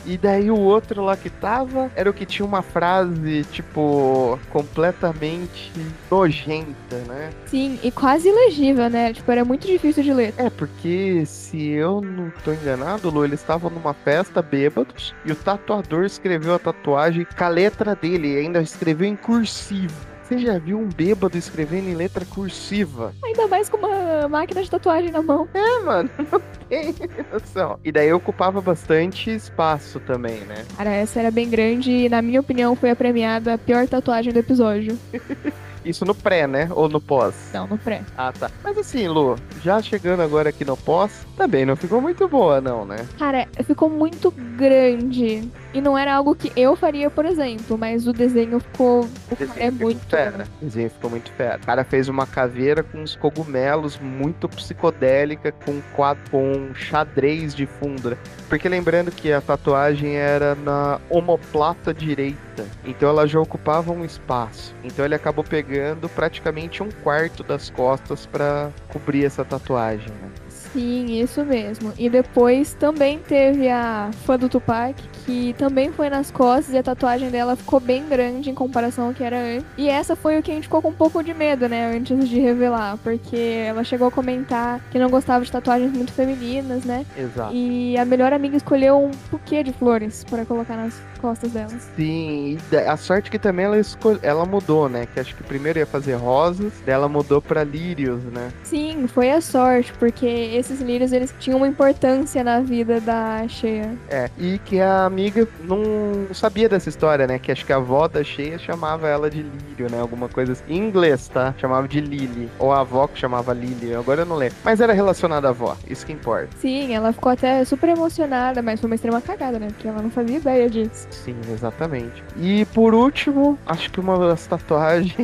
E 0.05 0.17
daí 0.17 0.51
o 0.51 0.57
outro 0.57 1.03
lá 1.03 1.15
que 1.15 1.29
tava 1.29 1.89
era 1.95 2.09
o 2.09 2.13
que 2.13 2.25
tinha 2.25 2.45
uma 2.45 2.61
frase, 2.61 3.45
tipo, 3.51 4.37
completamente 4.49 5.71
nojenta, 6.09 6.97
né? 7.07 7.29
Sim, 7.45 7.79
e 7.81 7.91
quase 7.91 8.27
ilegível, 8.27 8.89
né? 8.89 9.13
Tipo, 9.13 9.31
era 9.31 9.45
muito 9.45 9.65
difícil 9.65 10.03
de 10.03 10.13
ler. 10.13 10.33
É, 10.37 10.49
porque 10.49 11.25
se 11.25 11.69
eu 11.69 12.01
não 12.01 12.24
tô 12.43 12.51
enganado, 12.53 13.09
Lu, 13.09 13.25
eles 13.25 13.39
estavam 13.39 13.69
numa 13.69 13.93
festa 13.93 14.41
bêbados 14.41 15.13
e 15.25 15.31
o 15.31 15.35
tatuador 15.35 16.05
escreveu 16.05 16.55
a 16.55 16.59
tatuagem 16.59 17.25
com 17.25 17.43
a 17.43 17.47
letra 17.49 17.95
dele 17.95 18.33
e 18.33 18.37
ainda 18.37 18.61
escreveu 18.61 19.07
em 19.07 19.15
cursivo. 19.15 20.15
Você 20.25 20.39
já 20.39 20.57
viu 20.57 20.79
um 20.79 20.89
bêbado 20.89 21.37
escrevendo 21.37 21.87
em 21.87 21.93
letra 21.93 22.25
cursiva? 22.25 23.13
Ainda 23.23 23.47
mais 23.47 23.69
com 23.69 23.77
uma 23.77 24.27
máquina 24.27 24.63
de 24.63 24.71
tatuagem 24.71 25.11
na 25.11 25.21
mão. 25.21 25.47
É, 25.53 25.79
mano, 25.81 26.09
não 26.31 26.41
tem 26.67 26.95
noção. 27.31 27.79
E 27.83 27.91
daí 27.91 28.11
ocupava 28.11 28.59
bastante 28.59 29.29
espaço 29.29 29.99
também, 29.99 30.39
né? 30.41 30.65
Cara, 30.75 30.89
essa 30.89 31.19
era 31.19 31.29
bem 31.29 31.47
grande 31.47 31.91
e, 31.91 32.09
na 32.09 32.23
minha 32.23 32.39
opinião, 32.39 32.75
foi 32.75 32.89
a 32.89 32.95
premiada 32.95 33.53
a 33.53 33.57
pior 33.57 33.87
tatuagem 33.87 34.33
do 34.33 34.39
episódio. 34.39 34.97
Isso 35.85 36.03
no 36.03 36.15
pré, 36.15 36.47
né? 36.47 36.67
Ou 36.71 36.89
no 36.89 36.99
pós? 36.99 37.35
Não, 37.53 37.67
no 37.67 37.77
pré. 37.77 38.01
Ah, 38.17 38.33
tá. 38.33 38.49
Mas 38.63 38.77
assim, 38.77 39.07
Lu, 39.07 39.35
já 39.63 39.79
chegando 39.81 40.21
agora 40.21 40.49
aqui 40.49 40.65
no 40.65 40.75
pós, 40.75 41.25
também 41.37 41.65
não 41.65 41.75
ficou 41.75 42.01
muito 42.01 42.27
boa, 42.27 42.59
não, 42.59 42.83
né? 42.85 43.07
Cara, 43.19 43.47
ficou 43.63 43.89
muito 43.89 44.31
grande. 44.31 45.47
E 45.75 45.81
não 45.81 45.97
era 45.97 46.15
algo 46.15 46.33
que 46.33 46.53
eu 46.55 46.73
faria, 46.73 47.09
por 47.09 47.25
exemplo, 47.25 47.77
mas 47.77 48.07
o 48.07 48.13
desenho 48.13 48.61
ficou. 48.61 49.01
O 49.29 49.35
desenho 49.37 49.59
é 49.59 49.69
muito. 49.69 50.05
fera. 50.05 50.47
O 50.61 50.65
desenho 50.65 50.89
ficou 50.89 51.09
muito 51.09 51.29
fera. 51.33 51.57
O 51.61 51.65
cara 51.65 51.83
fez 51.83 52.07
uma 52.07 52.25
caveira 52.25 52.81
com 52.81 52.99
uns 52.99 53.17
cogumelos 53.17 53.99
muito 53.99 54.47
psicodélica, 54.47 55.51
com 55.51 55.81
quadro, 55.93 56.23
com 56.31 56.73
xadrez 56.73 57.53
de 57.53 57.65
fundo. 57.65 58.17
Porque 58.47 58.69
lembrando 58.69 59.11
que 59.11 59.33
a 59.33 59.41
tatuagem 59.41 60.15
era 60.15 60.55
na 60.55 61.01
omoplata 61.09 61.93
direita. 61.93 62.65
Então 62.85 63.09
ela 63.09 63.27
já 63.27 63.41
ocupava 63.41 63.91
um 63.91 64.05
espaço. 64.05 64.73
Então 64.81 65.03
ele 65.03 65.15
acabou 65.15 65.43
pegando 65.43 66.07
praticamente 66.07 66.81
um 66.81 66.89
quarto 67.03 67.43
das 67.43 67.69
costas 67.69 68.25
para 68.25 68.69
cobrir 68.87 69.25
essa 69.25 69.43
tatuagem. 69.43 70.07
Né? 70.07 70.44
Sim, 70.75 71.21
isso 71.21 71.45
mesmo. 71.45 71.93
E 71.97 72.09
depois 72.09 72.73
também 72.73 73.17
teve 73.17 73.69
a 73.69 74.11
fã 74.25 74.37
do 74.37 74.49
Tupac, 74.49 74.93
que 75.25 75.55
também 75.57 75.89
foi 75.89 76.09
nas 76.09 76.29
costas 76.29 76.73
e 76.73 76.77
a 76.77 76.83
tatuagem 76.83 77.29
dela 77.29 77.55
ficou 77.55 77.79
bem 77.79 78.05
grande 78.07 78.49
em 78.49 78.53
comparação 78.53 79.07
ao 79.07 79.13
que 79.13 79.23
era 79.23 79.37
antes. 79.37 79.65
E 79.77 79.87
essa 79.87 80.17
foi 80.17 80.37
o 80.37 80.43
que 80.43 80.51
a 80.51 80.53
gente 80.53 80.63
ficou 80.63 80.81
com 80.81 80.89
um 80.89 80.93
pouco 80.93 81.23
de 81.23 81.33
medo, 81.33 81.69
né, 81.69 81.95
antes 81.95 82.27
de 82.27 82.41
revelar, 82.41 82.97
porque 82.97 83.37
ela 83.37 83.85
chegou 83.85 84.09
a 84.09 84.11
comentar 84.11 84.81
que 84.91 84.99
não 84.99 85.09
gostava 85.09 85.45
de 85.45 85.51
tatuagens 85.51 85.93
muito 85.93 86.11
femininas, 86.11 86.83
né? 86.83 87.05
Exato. 87.17 87.53
E 87.55 87.97
a 87.97 88.03
melhor 88.03 88.33
amiga 88.33 88.57
escolheu 88.57 88.97
um 88.97 89.11
buquê 89.31 89.63
de 89.63 89.71
flores 89.71 90.25
para 90.25 90.45
colocar 90.45 90.75
nas 90.75 91.01
costas 91.25 91.51
dela. 91.51 91.71
Sim, 91.95 92.59
a 92.87 92.95
sorte 92.95 93.31
que 93.31 93.39
também 93.39 93.65
ela, 93.65 93.79
escol... 93.79 94.19
ela 94.21 94.45
mudou, 94.45 94.87
né? 94.87 95.07
Que 95.11 95.19
acho 95.19 95.35
que 95.35 95.41
primeiro 95.41 95.79
ia 95.79 95.85
fazer 95.85 96.13
rosas, 96.13 96.71
daí 96.85 96.93
ela 96.93 97.09
mudou 97.09 97.41
pra 97.41 97.63
lírios, 97.63 98.23
né? 98.25 98.51
Sim, 98.63 99.07
foi 99.07 99.31
a 99.31 99.41
sorte, 99.41 99.91
porque 99.97 100.25
esses 100.25 100.79
lírios 100.81 101.11
eles 101.11 101.33
tinham 101.39 101.57
uma 101.57 101.67
importância 101.67 102.43
na 102.43 102.59
vida 102.59 103.01
da 103.01 103.47
Cheia. 103.47 103.91
É, 104.07 104.29
e 104.37 104.59
que 104.59 104.79
a 104.79 105.05
amiga 105.05 105.47
não 105.63 106.27
sabia 106.31 106.69
dessa 106.69 106.89
história, 106.89 107.25
né? 107.25 107.39
Que 107.39 107.51
acho 107.51 107.65
que 107.65 107.73
a 107.73 107.77
avó 107.77 108.07
da 108.07 108.23
Cheia 108.23 108.59
chamava 108.59 109.07
ela 109.07 109.27
de 109.27 109.41
Lírio, 109.41 109.89
né? 109.89 109.99
Alguma 109.99 110.29
coisa 110.29 110.51
assim. 110.51 110.63
Em 110.67 110.77
inglês, 110.77 111.27
tá? 111.27 111.55
Chamava 111.57 111.87
de 111.87 111.99
Lily. 111.99 112.51
Ou 112.59 112.71
a 112.71 112.81
avó 112.81 113.07
que 113.07 113.17
chamava 113.17 113.51
Lily, 113.51 113.95
agora 113.95 114.21
eu 114.21 114.25
não 114.27 114.35
lembro. 114.35 114.57
Mas 114.63 114.79
era 114.79 114.93
relacionada 114.93 115.47
à 115.47 115.49
avó, 115.49 115.75
isso 115.89 116.05
que 116.05 116.13
importa. 116.13 116.49
Sim, 116.59 116.93
ela 116.93 117.11
ficou 117.11 117.31
até 117.31 117.65
super 117.65 117.89
emocionada, 117.89 118.61
mas 118.61 118.79
foi 118.79 118.87
uma 118.87 118.95
extrema 118.95 119.21
cagada, 119.21 119.57
né? 119.57 119.67
Porque 119.67 119.87
ela 119.87 120.03
não 120.03 120.11
fazia 120.11 120.37
ideia 120.37 120.69
disso. 120.69 121.07
Sim, 121.23 121.35
exatamente. 121.51 122.23
E 122.37 122.65
por 122.65 122.93
último, 122.93 123.57
acho 123.65 123.89
que 123.91 123.99
uma 123.99 124.17
das 124.17 124.45
tatuagens. 124.45 125.15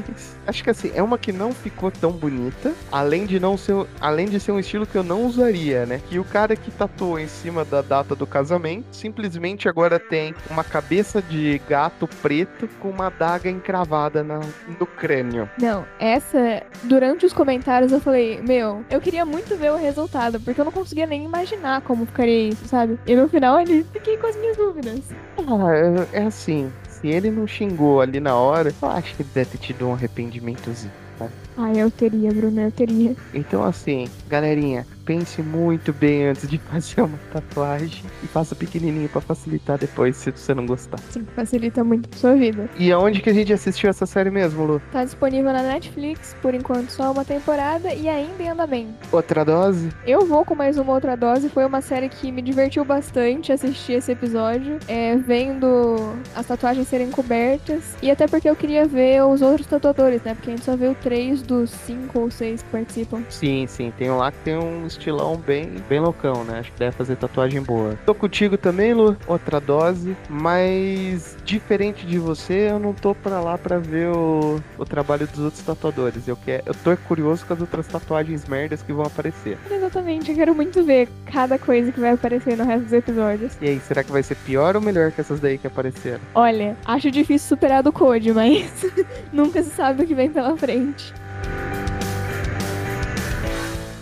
Acho 0.47 0.63
que 0.63 0.69
assim, 0.69 0.91
é 0.95 1.03
uma 1.03 1.17
que 1.17 1.31
não 1.31 1.53
ficou 1.53 1.91
tão 1.91 2.11
bonita. 2.11 2.73
Além 2.91 3.25
de 3.25 3.39
não 3.39 3.57
ser. 3.57 3.85
Além 3.99 4.27
de 4.27 4.39
ser 4.39 4.51
um 4.51 4.59
estilo 4.59 4.87
que 4.87 4.97
eu 4.97 5.03
não 5.03 5.25
usaria, 5.25 5.85
né? 5.85 6.01
Que 6.09 6.17
o 6.19 6.23
cara 6.23 6.55
que 6.55 6.71
tatuou 6.71 7.19
em 7.19 7.27
cima 7.27 7.63
da 7.63 7.81
data 7.81 8.15
do 8.15 8.25
casamento 8.25 8.85
simplesmente 8.91 9.69
agora 9.69 9.99
tem 9.99 10.33
uma 10.49 10.63
cabeça 10.63 11.21
de 11.21 11.61
gato 11.69 12.07
preto 12.21 12.67
com 12.79 12.89
uma 12.89 13.07
adaga 13.07 13.49
encravada 13.49 14.23
na, 14.23 14.39
no 14.79 14.85
crânio. 14.85 15.49
Não, 15.59 15.85
essa, 15.99 16.63
durante 16.83 17.25
os 17.25 17.33
comentários 17.33 17.91
eu 17.91 17.99
falei, 17.99 18.41
meu, 18.41 18.83
eu 18.89 18.99
queria 18.99 19.25
muito 19.25 19.55
ver 19.55 19.71
o 19.71 19.77
resultado, 19.77 20.39
porque 20.39 20.59
eu 20.59 20.65
não 20.65 20.71
conseguia 20.71 21.05
nem 21.05 21.23
imaginar 21.23 21.81
como 21.81 22.05
ficaria 22.05 22.49
isso, 22.49 22.67
sabe? 22.67 22.99
E 23.05 23.15
no 23.15 23.27
final 23.29 23.59
ele 23.59 23.85
fiquei 23.91 24.17
com 24.17 24.27
as 24.27 24.35
minhas 24.35 24.57
dúvidas. 24.57 25.01
Ah, 25.37 25.70
é, 25.73 26.23
assim, 26.25 26.73
se 26.87 27.07
ele 27.07 27.31
não 27.31 27.47
xingou 27.47 28.01
ali 28.01 28.19
na 28.19 28.35
hora, 28.35 28.73
eu 28.81 28.89
acho 28.89 29.15
que 29.15 29.23
ele 29.23 29.29
deve 29.33 29.51
ter 29.51 29.57
tido 29.57 29.87
um 29.87 29.93
arrependimentozinho. 29.93 30.93
Tá? 31.17 31.31
Ah, 31.63 31.71
eu 31.71 31.91
teria, 31.91 32.31
Bruno, 32.31 32.59
eu 32.59 32.71
teria. 32.71 33.15
Então, 33.35 33.63
assim, 33.63 34.07
galerinha, 34.27 34.83
pense 35.05 35.43
muito 35.43 35.93
bem 35.93 36.25
antes 36.29 36.49
de 36.49 36.57
fazer 36.71 37.01
uma 37.01 37.19
tatuagem 37.31 38.03
e 38.23 38.27
faça 38.27 38.55
pequenininho 38.55 39.07
pra 39.09 39.21
facilitar 39.21 39.77
depois, 39.77 40.15
se 40.15 40.31
você 40.31 40.55
não 40.55 40.65
gostar. 40.65 40.97
Sim, 41.11 41.23
facilita 41.35 41.83
muito 41.83 42.09
a 42.11 42.17
sua 42.17 42.35
vida. 42.35 42.67
E 42.79 42.91
aonde 42.91 43.21
que 43.21 43.29
a 43.29 43.33
gente 43.33 43.53
assistiu 43.53 43.91
essa 43.91 44.07
série 44.07 44.31
mesmo, 44.31 44.65
Lu? 44.65 44.81
Tá 44.91 45.03
disponível 45.03 45.53
na 45.53 45.61
Netflix, 45.61 46.35
por 46.41 46.55
enquanto 46.55 46.89
só 46.89 47.11
uma 47.11 47.23
temporada 47.23 47.93
e 47.93 48.09
ainda 48.09 48.41
em 48.41 48.49
andamento. 48.49 48.93
Outra 49.11 49.45
dose? 49.45 49.89
Eu 50.07 50.25
vou 50.25 50.43
com 50.43 50.55
mais 50.55 50.79
uma 50.79 50.93
outra 50.93 51.15
dose, 51.15 51.47
foi 51.49 51.63
uma 51.63 51.81
série 51.81 52.09
que 52.09 52.31
me 52.31 52.41
divertiu 52.41 52.83
bastante 52.83 53.51
assistir 53.51 53.93
esse 53.93 54.11
episódio, 54.11 54.79
é, 54.87 55.15
vendo 55.15 56.15
as 56.35 56.47
tatuagens 56.47 56.87
serem 56.87 57.11
cobertas 57.11 57.95
e 58.01 58.09
até 58.09 58.27
porque 58.27 58.49
eu 58.49 58.55
queria 58.55 58.87
ver 58.87 59.23
os 59.23 59.43
outros 59.43 59.67
tatuadores, 59.67 60.23
né? 60.23 60.33
Porque 60.33 60.49
a 60.49 60.55
gente 60.55 60.65
só 60.65 60.75
viu 60.75 60.95
três 60.95 61.41
dos 61.51 61.69
cinco 61.69 62.21
ou 62.21 62.31
seis 62.31 62.61
que 62.63 62.69
participam. 62.69 63.23
Sim, 63.29 63.67
sim, 63.67 63.91
tem 63.97 64.09
um 64.09 64.17
lá 64.17 64.31
que 64.31 64.37
tem 64.39 64.55
um 64.55 64.87
estilão 64.87 65.35
bem, 65.35 65.69
bem 65.89 65.99
loucão, 65.99 66.45
né? 66.45 66.59
Acho 66.59 66.71
que 66.71 66.79
deve 66.79 66.95
fazer 66.95 67.17
tatuagem 67.17 67.61
boa. 67.61 67.99
Tô 68.05 68.15
contigo 68.15 68.57
também, 68.57 68.93
Lu, 68.93 69.17
outra 69.27 69.59
dose, 69.59 70.15
mas 70.29 71.35
diferente 71.43 72.05
de 72.05 72.17
você, 72.17 72.69
eu 72.69 72.79
não 72.79 72.93
tô 72.93 73.13
pra 73.13 73.41
lá 73.41 73.57
pra 73.57 73.77
ver 73.77 74.07
o, 74.07 74.61
o 74.77 74.85
trabalho 74.85 75.27
dos 75.27 75.39
outros 75.39 75.61
tatuadores. 75.61 76.25
Eu, 76.25 76.37
quero, 76.37 76.63
eu 76.65 76.73
tô 76.73 76.95
curioso 76.95 77.45
com 77.45 77.53
as 77.53 77.59
outras 77.59 77.85
tatuagens 77.85 78.45
merdas 78.45 78.81
que 78.81 78.93
vão 78.93 79.05
aparecer. 79.05 79.57
Exatamente, 79.69 80.31
eu 80.31 80.37
quero 80.37 80.55
muito 80.55 80.81
ver 80.85 81.09
cada 81.25 81.59
coisa 81.59 81.91
que 81.91 81.99
vai 81.99 82.11
aparecer 82.11 82.57
no 82.57 82.63
resto 82.63 82.83
dos 82.83 82.93
episódios. 82.93 83.57
E 83.61 83.67
aí, 83.67 83.79
será 83.81 84.05
que 84.05 84.11
vai 84.11 84.23
ser 84.23 84.35
pior 84.35 84.77
ou 84.77 84.81
melhor 84.81 85.11
que 85.11 85.19
essas 85.19 85.41
daí 85.41 85.57
que 85.57 85.67
apareceram? 85.67 86.21
Olha, 86.33 86.77
acho 86.85 87.11
difícil 87.11 87.49
superar 87.49 87.83
do 87.83 87.91
Code, 87.91 88.31
mas 88.31 88.85
nunca 89.33 89.61
se 89.61 89.71
sabe 89.71 90.03
o 90.03 90.07
que 90.07 90.15
vem 90.15 90.29
pela 90.29 90.55
frente. 90.55 91.13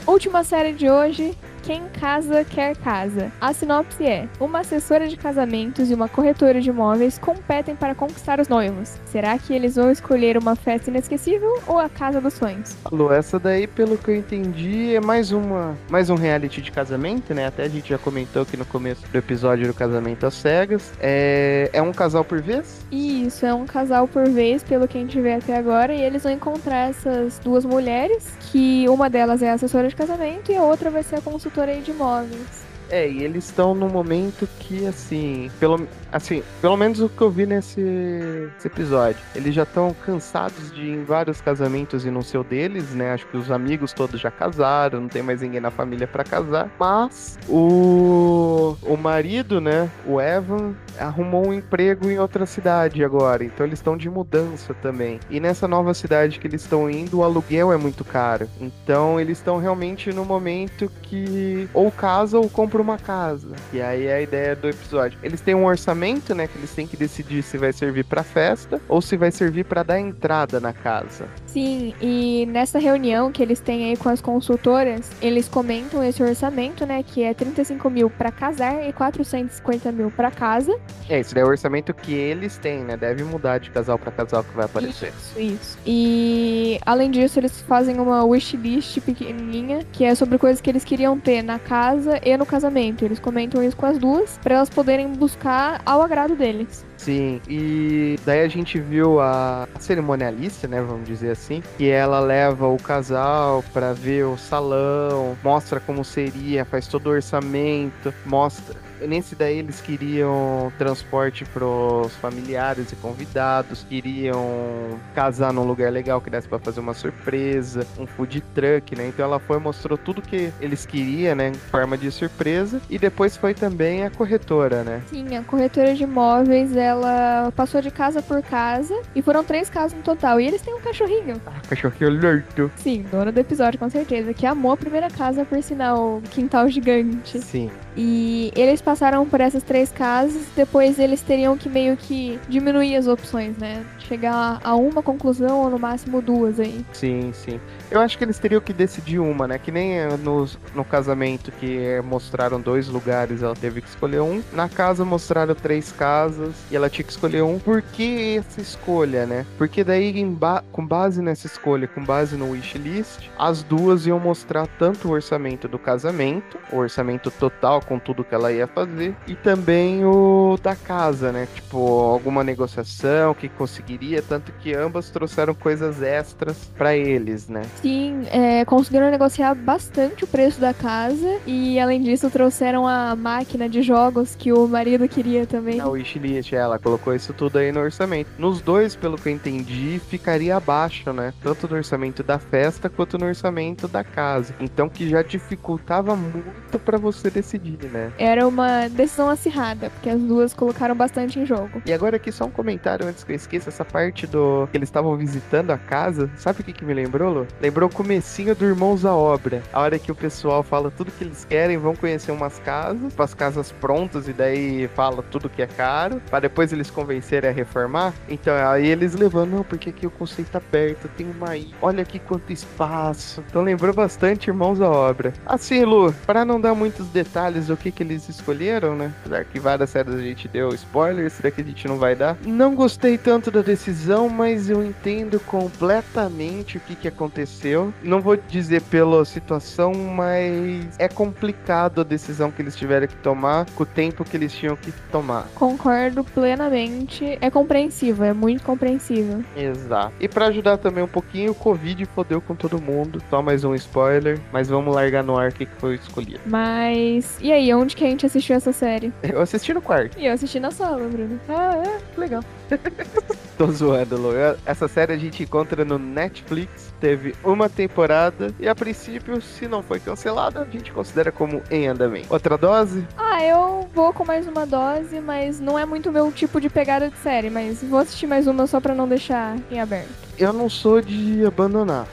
Última 0.05 0.43
série 0.43 0.73
de 0.73 0.89
hoje, 0.89 1.33
quem 1.69 1.83
casa 1.89 2.43
quer 2.43 2.75
casa. 2.77 3.31
A 3.39 3.53
sinopse 3.53 4.03
é: 4.03 4.27
uma 4.39 4.61
assessora 4.61 5.07
de 5.07 5.15
casamentos 5.15 5.91
e 5.91 5.93
uma 5.93 6.09
corretora 6.09 6.59
de 6.59 6.69
imóveis 6.71 7.19
competem 7.19 7.75
para 7.75 7.93
conquistar 7.93 8.39
os 8.39 8.47
noivos. 8.47 8.97
Será 9.05 9.37
que 9.37 9.53
eles 9.53 9.75
vão 9.75 9.91
escolher 9.91 10.35
uma 10.35 10.55
festa 10.55 10.89
inesquecível 10.89 11.61
ou 11.67 11.77
a 11.77 11.87
casa 11.87 12.19
dos 12.19 12.33
sonhos? 12.33 12.75
Lu, 12.91 13.13
essa 13.13 13.37
daí, 13.37 13.67
pelo 13.67 13.99
que 13.99 14.09
eu 14.09 14.15
entendi, 14.15 14.95
é 14.95 14.99
mais 14.99 15.31
uma, 15.31 15.77
mais 15.91 16.09
um 16.09 16.15
reality 16.15 16.59
de 16.59 16.71
casamento, 16.71 17.35
né? 17.35 17.45
Até 17.45 17.65
a 17.65 17.69
gente 17.69 17.89
já 17.89 17.99
comentou 17.99 18.41
aqui 18.41 18.57
no 18.57 18.65
começo 18.65 19.07
do 19.07 19.15
episódio 19.15 19.67
do 19.67 19.73
casamento 19.75 20.25
às 20.25 20.33
cegas. 20.33 20.91
É, 20.99 21.69
é 21.71 21.83
um 21.83 21.93
casal 21.93 22.25
por 22.25 22.41
vez? 22.41 22.83
Isso, 22.91 23.45
é 23.45 23.53
um 23.53 23.67
casal 23.67 24.07
por 24.07 24.27
vez, 24.27 24.63
pelo 24.63 24.87
que 24.87 24.97
a 24.97 25.01
gente 25.01 25.21
vê 25.21 25.33
até 25.33 25.55
agora, 25.55 25.93
e 25.93 26.01
eles 26.01 26.23
vão 26.23 26.31
encontrar 26.31 26.89
essas 26.89 27.37
duas 27.37 27.63
mulheres, 27.63 28.27
que 28.51 28.89
uma 28.89 29.07
delas 29.07 29.43
é 29.43 29.51
a 29.51 29.53
assessora 29.53 29.87
de 29.87 29.95
casamento 29.95 30.51
e 30.51 30.57
a 30.57 30.63
outra 30.63 30.89
vai 30.89 31.03
ser 31.03 31.17
a 31.17 31.21
consultora 31.21 31.58
aí 31.67 31.81
de 31.81 31.91
imóveis. 31.91 32.68
É, 32.89 33.07
e 33.07 33.23
eles 33.23 33.45
estão 33.45 33.75
num 33.75 33.89
momento 33.89 34.47
que, 34.59 34.85
assim, 34.87 35.49
pelo, 35.59 35.87
assim, 36.11 36.43
pelo 36.59 36.75
menos 36.75 36.99
o 36.99 37.07
que 37.07 37.21
eu 37.21 37.29
vi 37.29 37.45
nesse, 37.45 37.81
nesse 37.81 38.67
episódio, 38.67 39.19
eles 39.35 39.53
já 39.53 39.63
estão 39.63 39.93
cansados 40.05 40.71
de 40.73 40.81
ir 40.81 40.93
em 40.95 41.03
vários 41.03 41.39
casamentos 41.39 42.05
e 42.05 42.11
não 42.11 42.21
ser 42.21 42.39
o 42.39 42.43
deles, 42.43 42.89
né? 42.93 43.13
Acho 43.13 43.27
que 43.27 43.37
os 43.37 43.51
amigos 43.51 43.93
todos 43.93 44.19
já 44.19 44.31
casaram, 44.31 45.01
não 45.01 45.07
tem 45.07 45.21
mais 45.21 45.41
ninguém 45.41 45.59
na 45.59 45.71
família 45.71 46.07
para 46.07 46.23
casar. 46.23 46.69
Mas 46.79 47.37
o, 47.47 48.75
o 48.81 48.97
marido, 48.97 49.61
né, 49.61 49.89
o 50.05 50.19
Evan, 50.19 50.73
arrumou 50.99 51.47
um 51.47 51.53
emprego 51.53 52.09
em 52.09 52.19
outra 52.19 52.45
cidade 52.45 53.03
agora, 53.03 53.43
então 53.43 53.65
eles 53.65 53.79
estão 53.79 53.95
de 53.95 54.09
mudança 54.09 54.73
também. 54.73 55.19
E 55.29 55.39
nessa 55.39 55.67
nova 55.67 55.93
cidade 55.93 56.39
que 56.39 56.47
eles 56.47 56.61
estão 56.61 56.89
indo, 56.89 57.19
o 57.19 57.23
aluguel 57.23 57.71
é 57.71 57.77
muito 57.77 58.03
caro. 58.03 58.49
Então 58.59 59.19
eles 59.19 59.37
estão 59.37 59.57
realmente 59.57 60.11
no 60.11 60.25
momento 60.25 60.91
que 61.03 61.69
ou 61.73 61.91
casa 61.91 62.37
ou 62.37 62.49
compra 62.49 62.78
uma 62.79 62.97
casa. 62.97 63.55
E 63.73 63.81
aí 63.81 64.07
é 64.07 64.15
a 64.15 64.21
ideia 64.21 64.55
do 64.55 64.67
episódio. 64.67 65.17
Eles 65.23 65.41
têm 65.41 65.55
um 65.55 65.65
orçamento, 65.65 66.33
né, 66.33 66.47
que 66.47 66.57
eles 66.57 66.71
têm 66.71 66.87
que 66.87 66.97
decidir 66.97 67.43
se 67.43 67.57
vai 67.57 67.73
servir 67.73 68.05
para 68.05 68.23
festa 68.23 68.81
ou 68.87 69.01
se 69.01 69.17
vai 69.17 69.31
servir 69.31 69.65
para 69.65 69.83
dar 69.83 69.99
entrada 69.99 70.59
na 70.59 70.73
casa. 70.73 71.27
Sim, 71.51 71.95
e 71.99 72.45
nessa 72.47 72.77
reunião 72.77 73.31
que 73.31 73.41
eles 73.41 73.59
têm 73.59 73.89
aí 73.89 73.97
com 73.97 74.07
as 74.07 74.21
consultoras, 74.21 75.09
eles 75.19 75.47
comentam 75.47 76.03
esse 76.03 76.21
orçamento, 76.21 76.85
né, 76.85 77.01
que 77.01 77.23
é 77.23 77.33
35 77.33 77.89
mil 77.89 78.09
para 78.09 78.31
casar 78.31 78.87
e 78.87 78.93
450 78.93 79.91
mil 79.91 80.11
para 80.11 80.29
casa. 80.29 80.79
É, 81.09 81.19
isso 81.19 81.33
daí 81.33 81.43
é 81.43 81.45
o 81.45 81.49
orçamento 81.49 81.91
que 81.93 82.13
eles 82.13 82.57
têm, 82.57 82.83
né? 82.83 82.95
Deve 82.95 83.23
mudar 83.23 83.57
de 83.57 83.71
casal 83.71 83.97
para 83.97 84.11
casal 84.11 84.43
que 84.43 84.55
vai 84.55 84.65
aparecer. 84.65 85.09
Isso, 85.09 85.39
isso. 85.39 85.77
E 85.85 86.79
além 86.85 87.09
disso, 87.09 87.39
eles 87.39 87.61
fazem 87.61 87.99
uma 87.99 88.23
wishlist 88.23 88.99
pequenininha, 89.01 89.83
que 89.91 90.03
é 90.03 90.13
sobre 90.13 90.37
coisas 90.37 90.61
que 90.61 90.69
eles 90.69 90.83
queriam 90.83 91.19
ter 91.19 91.41
na 91.41 91.57
casa 91.57 92.19
e 92.23 92.37
no 92.37 92.45
casamento. 92.45 93.03
Eles 93.03 93.19
comentam 93.19 93.63
isso 93.63 93.75
com 93.75 93.87
as 93.87 93.97
duas, 93.97 94.37
para 94.43 94.55
elas 94.55 94.69
poderem 94.69 95.07
buscar 95.13 95.81
ao 95.83 96.01
agrado 96.01 96.35
deles. 96.35 96.88
Sim, 96.99 97.39
e 97.47 98.19
daí 98.25 98.41
a 98.41 98.47
gente 98.49 98.77
viu 98.77 99.21
a 99.21 99.69
cerimonialista, 99.79 100.67
né, 100.67 100.81
vamos 100.81 101.07
dizer 101.07 101.31
assim, 101.31 101.63
que 101.77 101.89
ela 101.89 102.19
leva 102.19 102.67
o 102.67 102.75
casal 102.75 103.63
para 103.71 103.93
ver 103.93 104.25
o 104.25 104.37
salão, 104.37 105.37
mostra 105.41 105.79
como 105.79 106.03
seria, 106.03 106.65
faz 106.65 106.87
todo 106.87 107.07
o 107.07 107.11
orçamento, 107.11 108.13
mostra 108.25 108.75
Nesse 109.01 109.35
daí 109.35 109.59
eles 109.59 109.81
queriam 109.81 110.71
transporte 110.77 111.45
pros 111.45 112.13
familiares 112.15 112.91
e 112.91 112.95
convidados, 112.95 113.85
queriam 113.87 114.99
casar 115.15 115.53
num 115.53 115.63
lugar 115.63 115.91
legal 115.91 116.21
que 116.21 116.29
desse 116.29 116.47
para 116.47 116.59
fazer 116.59 116.79
uma 116.79 116.93
surpresa, 116.93 117.85
um 117.97 118.05
food 118.05 118.41
truck, 118.53 118.95
né? 118.95 119.07
Então 119.07 119.25
ela 119.25 119.39
foi 119.39 119.59
mostrou 119.59 119.97
tudo 119.97 120.21
que 120.21 120.51
eles 120.59 120.85
queriam, 120.85 121.35
né, 121.35 121.49
em 121.49 121.53
forma 121.53 121.97
de 121.97 122.11
surpresa, 122.11 122.81
e 122.89 122.97
depois 122.97 123.35
foi 123.37 123.53
também 123.53 124.05
a 124.05 124.09
corretora, 124.09 124.83
né? 124.83 125.01
Sim, 125.09 125.35
a 125.35 125.43
corretora 125.43 125.95
de 125.95 126.03
imóveis, 126.03 126.75
ela 126.75 127.51
passou 127.55 127.81
de 127.81 127.91
casa 127.91 128.21
por 128.21 128.41
casa 128.41 128.99
e 129.15 129.21
foram 129.21 129.43
três 129.43 129.69
casas 129.69 129.97
no 129.97 130.03
total. 130.03 130.39
E 130.39 130.47
eles 130.47 130.61
têm 130.61 130.73
um 130.73 130.81
cachorrinho. 130.81 131.41
Ah, 131.45 131.59
cachorrinho 131.67 132.09
lerto. 132.09 132.71
Sim, 132.77 133.05
dono 133.11 133.31
do 133.31 133.39
episódio, 133.39 133.79
com 133.79 133.89
certeza, 133.89 134.33
que 134.33 134.45
amou 134.45 134.71
a 134.71 134.77
primeira 134.77 135.09
casa 135.09 135.45
por 135.45 135.61
sinal 135.61 136.21
quintal 136.31 136.67
gigante. 136.69 137.39
Sim. 137.39 137.69
E 137.95 138.51
eles 138.55 138.81
passaram 138.89 139.25
por 139.25 139.39
essas 139.39 139.63
três 139.63 139.91
casas, 139.91 140.43
depois 140.55 140.99
eles 140.99 141.21
teriam 141.21 141.57
que 141.57 141.69
meio 141.69 141.95
que 141.95 142.39
diminuir 142.49 142.95
as 142.95 143.07
opções, 143.07 143.57
né? 143.57 143.85
Chegar 143.99 144.59
a 144.63 144.75
uma 144.75 145.01
conclusão 145.01 145.59
ou 145.59 145.69
no 145.69 145.79
máximo 145.79 146.21
duas 146.21 146.59
aí. 146.59 146.83
Sim, 146.91 147.31
sim. 147.33 147.59
Eu 147.89 148.01
acho 148.01 148.17
que 148.17 148.23
eles 148.23 148.37
teriam 148.37 148.59
que 148.59 148.73
decidir 148.73 149.19
uma, 149.19 149.47
né? 149.47 149.57
Que 149.57 149.71
nem 149.71 150.07
no, 150.17 150.47
no 150.75 150.83
casamento 150.83 151.51
que 151.51 152.01
mostraram 152.03 152.59
dois 152.59 152.87
lugares, 152.87 153.41
ela 153.41 153.55
teve 153.55 153.81
que 153.81 153.87
escolher 153.87 154.21
um. 154.21 154.41
Na 154.51 154.67
casa 154.67 155.05
mostraram 155.05 155.55
três 155.55 155.91
casas 155.91 156.55
e 156.69 156.75
ela 156.75 156.89
ela 156.89 156.89
tinha 156.89 157.05
que 157.05 157.11
escolher 157.11 157.43
um. 157.43 157.59
Por 157.59 157.81
que 157.81 158.37
essa 158.37 158.59
escolha, 158.59 159.25
né? 159.25 159.45
Porque 159.57 159.83
daí, 159.83 160.25
ba 160.25 160.63
com 160.71 160.85
base 160.85 161.21
nessa 161.21 161.45
escolha, 161.45 161.87
com 161.87 162.03
base 162.03 162.35
no 162.35 162.51
wishlist, 162.51 163.29
as 163.37 163.63
duas 163.63 164.07
iam 164.07 164.19
mostrar 164.19 164.67
tanto 164.79 165.07
o 165.07 165.11
orçamento 165.11 165.67
do 165.67 165.77
casamento, 165.77 166.57
o 166.71 166.77
orçamento 166.77 167.29
total 167.31 167.81
com 167.81 167.99
tudo 167.99 168.23
que 168.23 168.33
ela 168.33 168.51
ia 168.51 168.67
fazer, 168.67 168.78
e 169.27 169.35
também 169.35 170.05
o 170.05 170.57
da 170.61 170.75
casa, 170.75 171.31
né? 171.31 171.47
Tipo, 171.53 171.77
alguma 171.77 172.43
negociação 172.43 173.33
que 173.33 173.49
conseguiria, 173.49 174.21
tanto 174.21 174.51
que 174.53 174.73
ambas 174.73 175.09
trouxeram 175.09 175.53
coisas 175.53 176.01
extras 176.01 176.71
para 176.77 176.95
eles, 176.95 177.47
né? 177.47 177.63
Sim, 177.81 178.25
é, 178.31 178.63
conseguiram 178.65 179.09
negociar 179.09 179.53
bastante 179.55 180.23
o 180.23 180.27
preço 180.27 180.59
da 180.59 180.73
casa 180.73 181.39
e 181.45 181.79
além 181.79 182.01
disso 182.01 182.29
trouxeram 182.29 182.87
a 182.87 183.15
máquina 183.15 183.67
de 183.67 183.81
jogos 183.81 184.35
que 184.35 184.51
o 184.51 184.67
marido 184.67 185.07
queria 185.07 185.45
também. 185.45 185.79
A 185.79 185.87
wishlist, 185.87 186.53
ela 186.53 186.79
colocou 186.79 187.13
isso 187.13 187.33
tudo 187.33 187.57
aí 187.57 187.71
no 187.71 187.79
orçamento. 187.79 188.29
Nos 188.37 188.61
dois, 188.61 188.95
pelo 188.95 189.17
que 189.17 189.29
eu 189.29 189.33
entendi, 189.33 189.99
ficaria 190.09 190.55
abaixo, 190.55 191.11
né? 191.13 191.33
Tanto 191.41 191.67
no 191.67 191.75
orçamento 191.75 192.23
da 192.23 192.39
festa 192.39 192.89
quanto 192.89 193.17
no 193.17 193.25
orçamento 193.25 193.87
da 193.87 194.03
casa. 194.03 194.53
Então 194.59 194.89
que 194.89 195.09
já 195.09 195.21
dificultava 195.21 196.15
muito 196.15 196.79
para 196.79 196.97
você 196.97 197.29
decidir, 197.29 197.77
né? 197.91 198.11
Era 198.17 198.47
uma 198.47 198.68
decisão 198.89 199.29
acirrada, 199.29 199.89
porque 199.89 200.09
as 200.09 200.19
duas 200.19 200.53
colocaram 200.53 200.95
bastante 200.95 201.39
em 201.39 201.45
jogo. 201.45 201.81
E 201.85 201.93
agora 201.93 202.17
aqui 202.17 202.31
só 202.31 202.45
um 202.45 202.51
comentário 202.51 203.07
antes 203.07 203.23
que 203.23 203.31
eu 203.31 203.35
esqueça 203.35 203.69
essa 203.69 203.85
parte 203.85 204.27
do 204.27 204.67
que 204.71 204.77
eles 204.77 204.89
estavam 204.89 205.15
visitando 205.17 205.71
a 205.71 205.77
casa. 205.77 206.29
Sabe 206.37 206.61
o 206.61 206.63
que, 206.63 206.73
que 206.73 206.85
me 206.85 206.93
lembrou, 206.93 207.33
Lu? 207.33 207.47
Lembrou 207.61 207.89
o 207.89 207.93
comecinho 207.93 208.55
do 208.55 208.65
Irmãos 208.65 209.05
à 209.05 209.13
Obra. 209.13 209.61
A 209.73 209.79
hora 209.79 209.99
que 209.99 210.11
o 210.11 210.15
pessoal 210.15 210.63
fala 210.63 210.91
tudo 210.91 211.11
que 211.11 211.23
eles 211.23 211.45
querem, 211.45 211.77
vão 211.77 211.95
conhecer 211.95 212.31
umas 212.31 212.59
casas, 212.59 213.13
as 213.17 213.33
casas 213.33 213.71
prontas 213.71 214.27
e 214.27 214.33
daí 214.33 214.87
fala 214.95 215.23
tudo 215.23 215.49
que 215.49 215.61
é 215.61 215.67
caro, 215.67 216.21
para 216.29 216.41
depois 216.41 216.73
eles 216.73 216.89
convencerem 216.89 217.49
a 217.49 217.53
reformar. 217.53 218.13
Então 218.27 218.53
aí 218.55 218.87
eles 218.87 219.13
levam, 219.13 219.45
não, 219.45 219.63
porque 219.63 219.89
aqui 219.89 220.07
o 220.07 220.11
conceito 220.11 220.51
tá 220.51 220.61
perto, 220.61 221.07
tem 221.09 221.29
uma 221.29 221.55
ilha, 221.55 221.75
olha 221.81 222.01
aqui 222.01 222.19
quanto 222.19 222.51
espaço. 222.51 223.43
Então 223.47 223.61
lembrou 223.61 223.93
bastante 223.93 224.49
Irmãos 224.49 224.81
à 224.81 224.89
Obra. 224.89 225.33
Assim, 225.45 225.83
Lu, 225.83 226.13
para 226.25 226.43
não 226.43 226.59
dar 226.59 226.73
muitos 226.73 227.07
detalhes 227.07 227.67
do 227.67 227.77
que 227.77 227.91
que 227.91 228.03
eles 228.03 228.27
escolheram, 228.27 228.48
né? 228.95 229.13
Apesar 229.21 229.45
que 229.45 229.59
várias 229.59 229.89
séries 229.89 230.13
a 230.13 230.21
gente 230.21 230.47
deu 230.47 230.69
spoilers, 230.69 231.33
será 231.33 231.51
que 231.51 231.61
a 231.61 231.63
gente 231.63 231.87
não 231.87 231.97
vai 231.97 232.15
dar? 232.15 232.37
Não 232.45 232.75
gostei 232.75 233.17
tanto 233.17 233.51
da 233.51 233.61
decisão, 233.61 234.29
mas 234.29 234.69
eu 234.69 234.83
entendo 234.83 235.39
completamente 235.39 236.77
o 236.77 236.79
que 236.79 236.95
que 236.95 237.07
aconteceu. 237.07 237.93
Não 238.03 238.21
vou 238.21 238.35
dizer 238.35 238.81
pela 238.83 239.23
situação, 239.25 239.93
mas 239.93 240.97
é 240.97 241.07
complicado 241.07 242.01
a 242.01 242.03
decisão 242.03 242.51
que 242.51 242.61
eles 242.61 242.75
tiveram 242.75 243.07
que 243.07 243.15
tomar 243.17 243.65
com 243.75 243.83
o 243.83 243.85
tempo 243.85 244.23
que 244.23 244.35
eles 244.35 244.53
tinham 244.53 244.75
que 244.75 244.91
tomar. 245.11 245.47
Concordo 245.55 246.23
plenamente. 246.23 247.37
É 247.41 247.49
compreensível, 247.49 248.25
é 248.25 248.33
muito 248.33 248.63
compreensível. 248.63 249.43
Exato. 249.55 250.13
E 250.19 250.27
para 250.27 250.47
ajudar 250.47 250.77
também 250.77 251.03
um 251.03 251.07
pouquinho, 251.07 251.51
o 251.51 251.55
Covid 251.55 252.05
fodeu 252.07 252.41
com 252.41 252.55
todo 252.55 252.81
mundo. 252.81 253.21
Só 253.29 253.41
mais 253.41 253.63
um 253.63 253.75
spoiler, 253.75 254.39
mas 254.51 254.69
vamos 254.69 254.93
largar 254.93 255.23
no 255.23 255.37
ar 255.37 255.49
o 255.49 255.53
que 255.53 255.65
que 255.65 255.75
foi 255.75 255.95
escolhido. 255.95 256.39
Mas. 256.45 257.37
E 257.41 257.51
aí, 257.51 257.73
onde 257.73 257.95
que 257.95 258.03
a 258.03 258.09
gente 258.09 258.25
assistiu 258.25 258.38
essa 258.53 258.71
série? 258.71 259.11
Eu 259.23 259.41
assisti 259.41 259.73
no 259.73 259.81
quarto. 259.81 260.17
E 260.19 260.25
eu 260.25 260.33
assisti 260.33 260.59
na 260.59 260.71
sala, 260.71 261.07
Bruno. 261.07 261.39
Ah, 261.47 261.81
é? 261.85 261.99
Que 262.13 262.19
legal. 262.19 262.43
Tô 263.57 263.67
zoando, 263.71 264.17
Lu. 264.17 264.31
Essa 264.65 264.87
série 264.87 265.13
a 265.13 265.17
gente 265.17 265.43
encontra 265.43 265.83
no 265.83 265.97
Netflix. 265.99 266.93
Teve 266.99 267.35
uma 267.43 267.69
temporada 267.69 268.53
e 268.59 268.67
a 268.67 268.75
princípio, 268.75 269.41
se 269.41 269.67
não 269.67 269.81
foi 269.81 269.99
cancelada, 269.99 270.61
a 270.61 270.65
gente 270.65 270.91
considera 270.91 271.31
como 271.31 271.61
em 271.69 271.87
andamento. 271.87 272.27
Outra 272.29 272.57
dose? 272.57 273.05
Ah, 273.17 273.43
eu 273.43 273.89
vou 273.93 274.13
com 274.13 274.25
mais 274.25 274.47
uma 274.47 274.65
dose, 274.65 275.19
mas 275.19 275.59
não 275.59 275.77
é 275.77 275.85
muito 275.85 276.11
meu 276.11 276.31
tipo 276.31 276.59
de 276.59 276.69
pegada 276.69 277.09
de 277.09 277.17
série. 277.17 277.49
Mas 277.49 277.83
vou 277.83 277.99
assistir 277.99 278.27
mais 278.27 278.47
uma 278.47 278.67
só 278.67 278.79
pra 278.79 278.95
não 278.95 279.07
deixar 279.07 279.57
em 279.71 279.79
aberto. 279.79 280.09
Eu 280.37 280.53
não 280.53 280.69
sou 280.69 281.01
de 281.01 281.45
abandonar. 281.45 282.07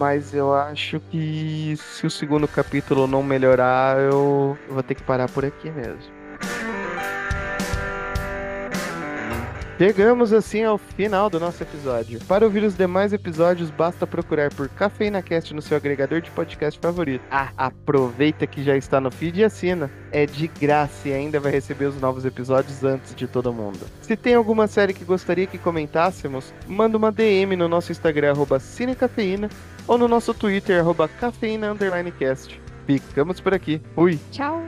Mas 0.00 0.32
eu 0.32 0.54
acho 0.54 0.98
que 1.10 1.74
se 1.76 2.06
o 2.06 2.10
segundo 2.10 2.48
capítulo 2.48 3.06
não 3.06 3.22
melhorar, 3.22 3.98
eu 3.98 4.56
vou 4.66 4.82
ter 4.82 4.94
que 4.94 5.02
parar 5.02 5.28
por 5.28 5.44
aqui 5.44 5.70
mesmo. 5.70 6.20
Chegamos 9.80 10.30
assim 10.32 10.62
ao 10.62 10.76
final 10.76 11.30
do 11.30 11.40
nosso 11.40 11.62
episódio. 11.62 12.20
Para 12.28 12.44
ouvir 12.44 12.62
os 12.64 12.76
demais 12.76 13.14
episódios, 13.14 13.70
basta 13.70 14.06
procurar 14.06 14.52
por 14.52 14.68
Cafeína 14.68 15.22
Cast 15.22 15.54
no 15.54 15.62
seu 15.62 15.74
agregador 15.74 16.20
de 16.20 16.30
podcast 16.30 16.78
favorito. 16.78 17.22
Ah, 17.30 17.48
aproveita 17.56 18.46
que 18.46 18.62
já 18.62 18.76
está 18.76 19.00
no 19.00 19.10
feed 19.10 19.40
e 19.40 19.44
assina. 19.44 19.90
É 20.12 20.26
de 20.26 20.48
graça 20.48 21.08
e 21.08 21.14
ainda 21.14 21.40
vai 21.40 21.50
receber 21.52 21.86
os 21.86 21.98
novos 21.98 22.26
episódios 22.26 22.84
antes 22.84 23.14
de 23.14 23.26
todo 23.26 23.54
mundo. 23.54 23.80
Se 24.02 24.16
tem 24.18 24.34
alguma 24.34 24.66
série 24.66 24.92
que 24.92 25.02
gostaria 25.02 25.46
que 25.46 25.56
comentássemos, 25.56 26.52
manda 26.66 26.98
uma 26.98 27.10
DM 27.10 27.56
no 27.56 27.66
nosso 27.66 27.90
Instagram, 27.90 28.32
arroba 28.32 28.60
Cinecafeína, 28.60 29.48
ou 29.90 29.98
no 29.98 30.06
nosso 30.06 30.32
Twitter, 30.32 30.78
arroba 30.78 31.08
Cafeína 31.08 31.74
Cast. 32.16 32.60
Ficamos 32.86 33.40
por 33.40 33.52
aqui. 33.52 33.82
Fui! 33.92 34.20
Tchau! 34.30 34.62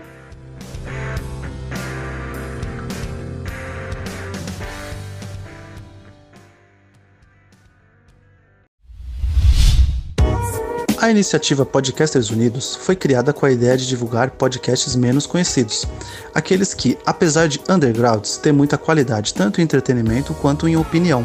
A 10.98 11.08
iniciativa 11.08 11.64
Podcasters 11.64 12.30
Unidos 12.30 12.74
foi 12.74 12.96
criada 12.96 13.32
com 13.32 13.46
a 13.46 13.52
ideia 13.52 13.76
de 13.76 13.86
divulgar 13.86 14.32
podcasts 14.32 14.96
menos 14.96 15.24
conhecidos, 15.24 15.86
aqueles 16.34 16.74
que, 16.74 16.98
apesar 17.06 17.46
de 17.46 17.60
undergrounds, 17.68 18.38
têm 18.38 18.52
muita 18.52 18.76
qualidade 18.76 19.34
tanto 19.34 19.60
em 19.60 19.64
entretenimento 19.64 20.34
quanto 20.34 20.66
em 20.66 20.76
opinião. 20.76 21.24